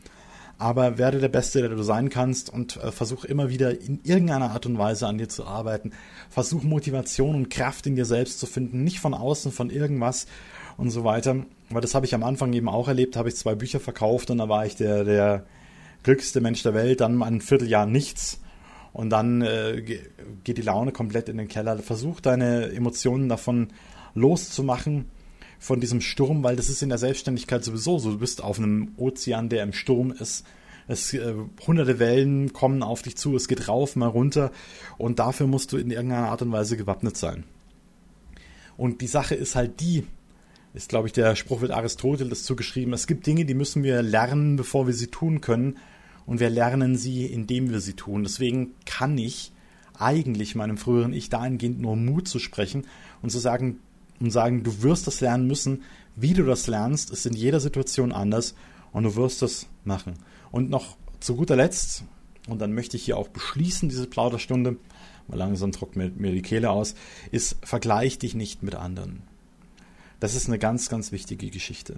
[0.59, 4.51] aber werde der Beste, der du sein kannst und äh, versuch immer wieder in irgendeiner
[4.51, 5.93] Art und Weise an dir zu arbeiten.
[6.29, 10.27] Versuch Motivation und Kraft in dir selbst zu finden, nicht von außen, von irgendwas
[10.77, 11.37] und so weiter.
[11.71, 14.39] Weil das habe ich am Anfang eben auch erlebt, habe ich zwei Bücher verkauft und
[14.39, 15.47] da war ich der, der
[16.03, 18.41] glücklichste Mensch der Welt, dann ein Vierteljahr nichts
[18.93, 19.83] und dann äh,
[20.45, 21.79] geht die Laune komplett in den Keller.
[21.79, 23.69] Versuch deine Emotionen davon
[24.15, 25.07] loszumachen,
[25.61, 28.13] von diesem Sturm, weil das ist in der Selbstständigkeit sowieso so.
[28.13, 30.45] Du bist auf einem Ozean, der im Sturm ist.
[30.89, 31.35] Es, äh,
[31.67, 34.51] hunderte Wellen kommen auf dich zu, es geht rauf, mal runter
[34.99, 37.45] und dafür musst du in irgendeiner Art und Weise gewappnet sein.
[38.77, 40.05] Und die Sache ist halt die,
[40.75, 44.57] ist glaube ich der Spruch wird Aristoteles zugeschrieben, es gibt Dinge, die müssen wir lernen,
[44.57, 45.77] bevor wir sie tun können
[46.27, 48.23] und wir lernen sie, indem wir sie tun.
[48.23, 49.53] Deswegen kann ich
[49.99, 52.87] eigentlich meinem früheren Ich dahingehend nur Mut zu sprechen
[53.23, 53.81] und zu sagen,
[54.21, 55.83] und sagen, du wirst das lernen müssen.
[56.15, 58.55] Wie du das lernst, ist in jeder Situation anders
[58.93, 60.15] und du wirst es machen.
[60.53, 62.05] Und noch zu guter Letzt,
[62.49, 64.77] und dann möchte ich hier auch beschließen, diese Plauderstunde,
[65.29, 66.95] weil langsam trocknet mir die Kehle aus,
[67.31, 69.23] ist, vergleich dich nicht mit anderen.
[70.21, 71.97] Das ist eine ganz, ganz wichtige Geschichte.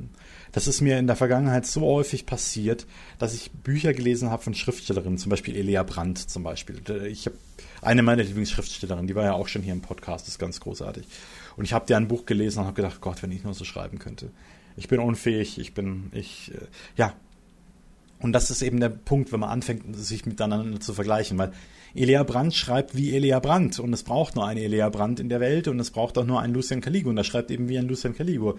[0.53, 2.87] Das ist mir in der Vergangenheit so häufig passiert,
[3.19, 6.81] dass ich Bücher gelesen habe von Schriftstellerinnen, zum Beispiel Elia Brandt zum Beispiel.
[7.09, 7.37] Ich habe
[7.83, 11.05] eine meiner Lieblingsschriftstellerinnen, die war ja auch schon hier im Podcast, ist ganz großartig.
[11.57, 13.65] Und ich habe dir ein Buch gelesen und habe gedacht, Gott, wenn ich nur so
[13.65, 14.31] schreiben könnte.
[14.77, 16.67] Ich bin unfähig, ich bin, ich, äh,
[16.97, 17.15] ja.
[18.23, 21.53] Und das ist eben der Punkt, wenn man anfängt, sich miteinander zu vergleichen, weil
[21.95, 25.41] Elia Brandt schreibt wie Elia Brandt und es braucht nur einen Elia Brandt in der
[25.41, 27.89] Welt und es braucht auch nur einen Lucian Caligo und er schreibt eben wie ein
[27.89, 28.59] Lucian Caligo.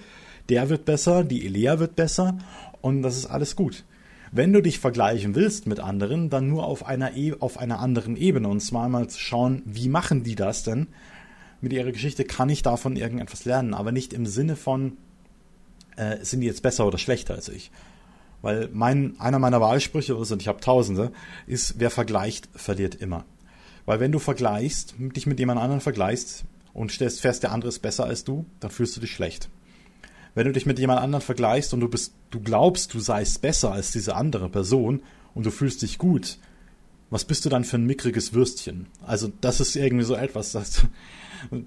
[0.49, 2.37] Der wird besser, die Elia wird besser
[2.81, 3.85] und das ist alles gut.
[4.31, 8.17] Wenn du dich vergleichen willst mit anderen, dann nur auf einer, e auf einer anderen
[8.17, 10.87] Ebene und zwar mal zu schauen, wie machen die das denn?
[11.61, 14.97] Mit ihrer Geschichte kann ich davon irgendetwas lernen, aber nicht im Sinne von,
[15.95, 17.71] äh, sind die jetzt besser oder schlechter als ich.
[18.43, 21.13] Weil mein, einer meiner Wahlsprüche, und ich habe tausende,
[21.47, 23.23] ist, wer vergleicht, verliert immer.
[23.85, 27.79] Weil wenn du vergleichst, dich mit jemand anderem vergleichst und stellst fest, der andere ist
[27.79, 29.49] besser als du, dann fühlst du dich schlecht.
[30.35, 33.71] Wenn du dich mit jemand anderem vergleichst und du bist, du glaubst, du seist besser
[33.71, 36.37] als diese andere Person und du fühlst dich gut,
[37.09, 38.87] was bist du dann für ein mickriges Würstchen?
[39.05, 40.85] Also das ist irgendwie so etwas, dass,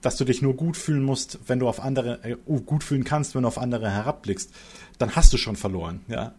[0.03, 3.35] dass du dich nur gut fühlen musst, wenn du auf andere, äh, gut fühlen kannst,
[3.35, 4.53] wenn du auf andere herabblickst,
[4.99, 6.35] dann hast du schon verloren, ja.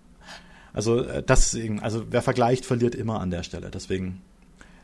[0.77, 3.71] Also äh, das, also wer vergleicht, verliert immer an der Stelle.
[3.71, 4.21] Deswegen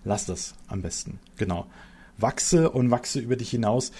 [0.03, 1.19] lass das am besten.
[1.37, 1.67] Genau.
[2.17, 3.91] Wachse und wachse über dich hinaus.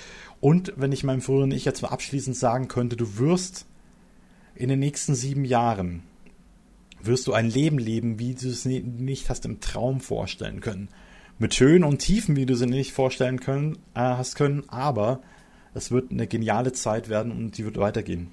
[0.42, 3.68] Und wenn ich meinem früheren Ich jetzt mal abschließend sagen könnte, du wirst
[4.56, 6.04] in den nächsten sieben Jahren
[7.02, 10.90] wirst du ein Leben leben, wie du es nicht hast im Traum vorstellen können.
[11.38, 15.22] Mit Höhen und Tiefen, wie du sie nicht vorstellen können, äh, hast können, aber
[15.74, 18.32] es wird eine geniale Zeit werden und die wird weitergehen.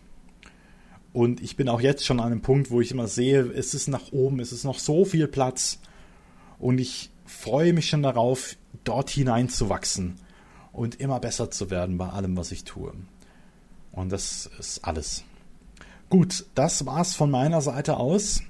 [1.12, 3.88] Und ich bin auch jetzt schon an einem Punkt, wo ich immer sehe, es ist
[3.88, 5.80] nach oben, es ist noch so viel Platz.
[6.58, 10.16] Und ich freue mich schon darauf, dort hineinzuwachsen
[10.72, 12.92] und immer besser zu werden bei allem, was ich tue.
[13.92, 15.24] Und das ist alles.
[16.08, 18.42] Gut, das war's von meiner Seite aus.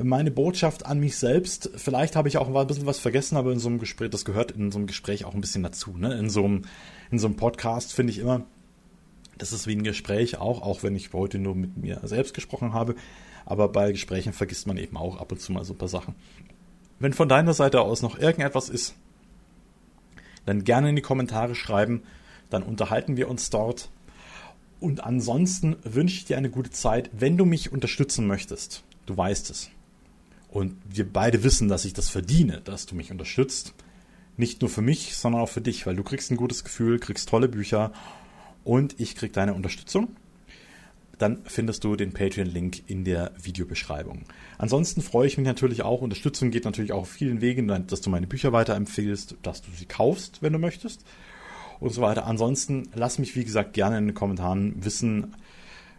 [0.00, 1.70] Meine Botschaft an mich selbst.
[1.76, 4.50] Vielleicht habe ich auch ein bisschen was vergessen, aber in so einem Gespräch, das gehört
[4.52, 5.96] in so einem Gespräch auch ein bisschen dazu.
[5.96, 6.14] Ne?
[6.14, 6.62] In, so einem,
[7.12, 8.44] in so einem Podcast finde ich immer,
[9.38, 12.72] das ist wie ein Gespräch auch, auch wenn ich heute nur mit mir selbst gesprochen
[12.72, 12.94] habe.
[13.46, 16.14] Aber bei Gesprächen vergisst man eben auch ab und zu mal so ein paar Sachen.
[16.98, 18.94] Wenn von deiner Seite aus noch irgendetwas ist,
[20.46, 22.02] dann gerne in die Kommentare schreiben.
[22.50, 23.90] Dann unterhalten wir uns dort.
[24.80, 27.10] Und ansonsten wünsche ich dir eine gute Zeit.
[27.12, 29.70] Wenn du mich unterstützen möchtest, du weißt es.
[30.48, 33.74] Und wir beide wissen, dass ich das verdiene, dass du mich unterstützt.
[34.36, 37.28] Nicht nur für mich, sondern auch für dich, weil du kriegst ein gutes Gefühl, kriegst
[37.28, 37.92] tolle Bücher
[38.64, 40.16] und ich kriege deine Unterstützung.
[41.18, 44.22] dann findest du den Patreon-Link in der Videobeschreibung.
[44.58, 46.00] Ansonsten freue ich mich natürlich auch.
[46.00, 49.86] Unterstützung geht natürlich auch auf vielen Wegen, dass du meine Bücher weiterempfehlst, dass du sie
[49.86, 51.04] kaufst, wenn du möchtest
[51.80, 52.26] und so weiter.
[52.26, 55.34] Ansonsten lass mich, wie gesagt, gerne in den Kommentaren wissen.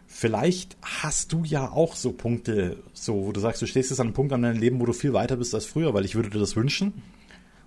[0.06, 4.08] Vielleicht hast du ja auch so Punkte, so, wo du sagst, du stehst jetzt an
[4.08, 6.30] einem Punkt an deinem Leben, wo du viel weiter bist als früher, weil ich würde
[6.30, 7.02] dir das wünschen.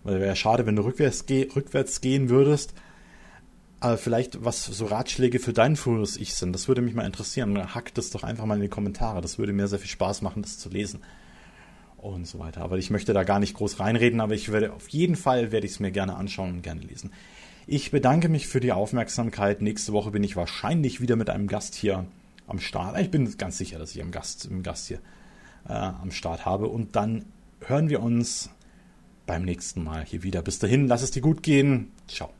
[0.03, 2.73] Weil wäre schade, wenn du rückwärts, geh, rückwärts gehen würdest.
[3.81, 7.73] Aber vielleicht, was so Ratschläge für dein früheres Ich sind, das würde mich mal interessieren.
[7.73, 9.21] Hack das doch einfach mal in die Kommentare.
[9.21, 11.01] Das würde mir sehr viel Spaß machen, das zu lesen.
[11.97, 12.61] Und so weiter.
[12.61, 15.65] Aber ich möchte da gar nicht groß reinreden, aber ich werde auf jeden Fall werde
[15.65, 17.11] ich es mir gerne anschauen und gerne lesen.
[17.67, 19.61] Ich bedanke mich für die Aufmerksamkeit.
[19.61, 22.05] Nächste Woche bin ich wahrscheinlich wieder mit einem Gast hier
[22.47, 22.99] am Start.
[22.99, 24.99] Ich bin ganz sicher, dass ich einen Gast, einen Gast hier
[25.67, 26.67] äh, am Start habe.
[26.67, 27.25] Und dann
[27.61, 28.49] hören wir uns
[29.25, 30.41] beim nächsten Mal hier wieder.
[30.41, 31.91] Bis dahin, lass es dir gut gehen.
[32.07, 32.38] Ciao.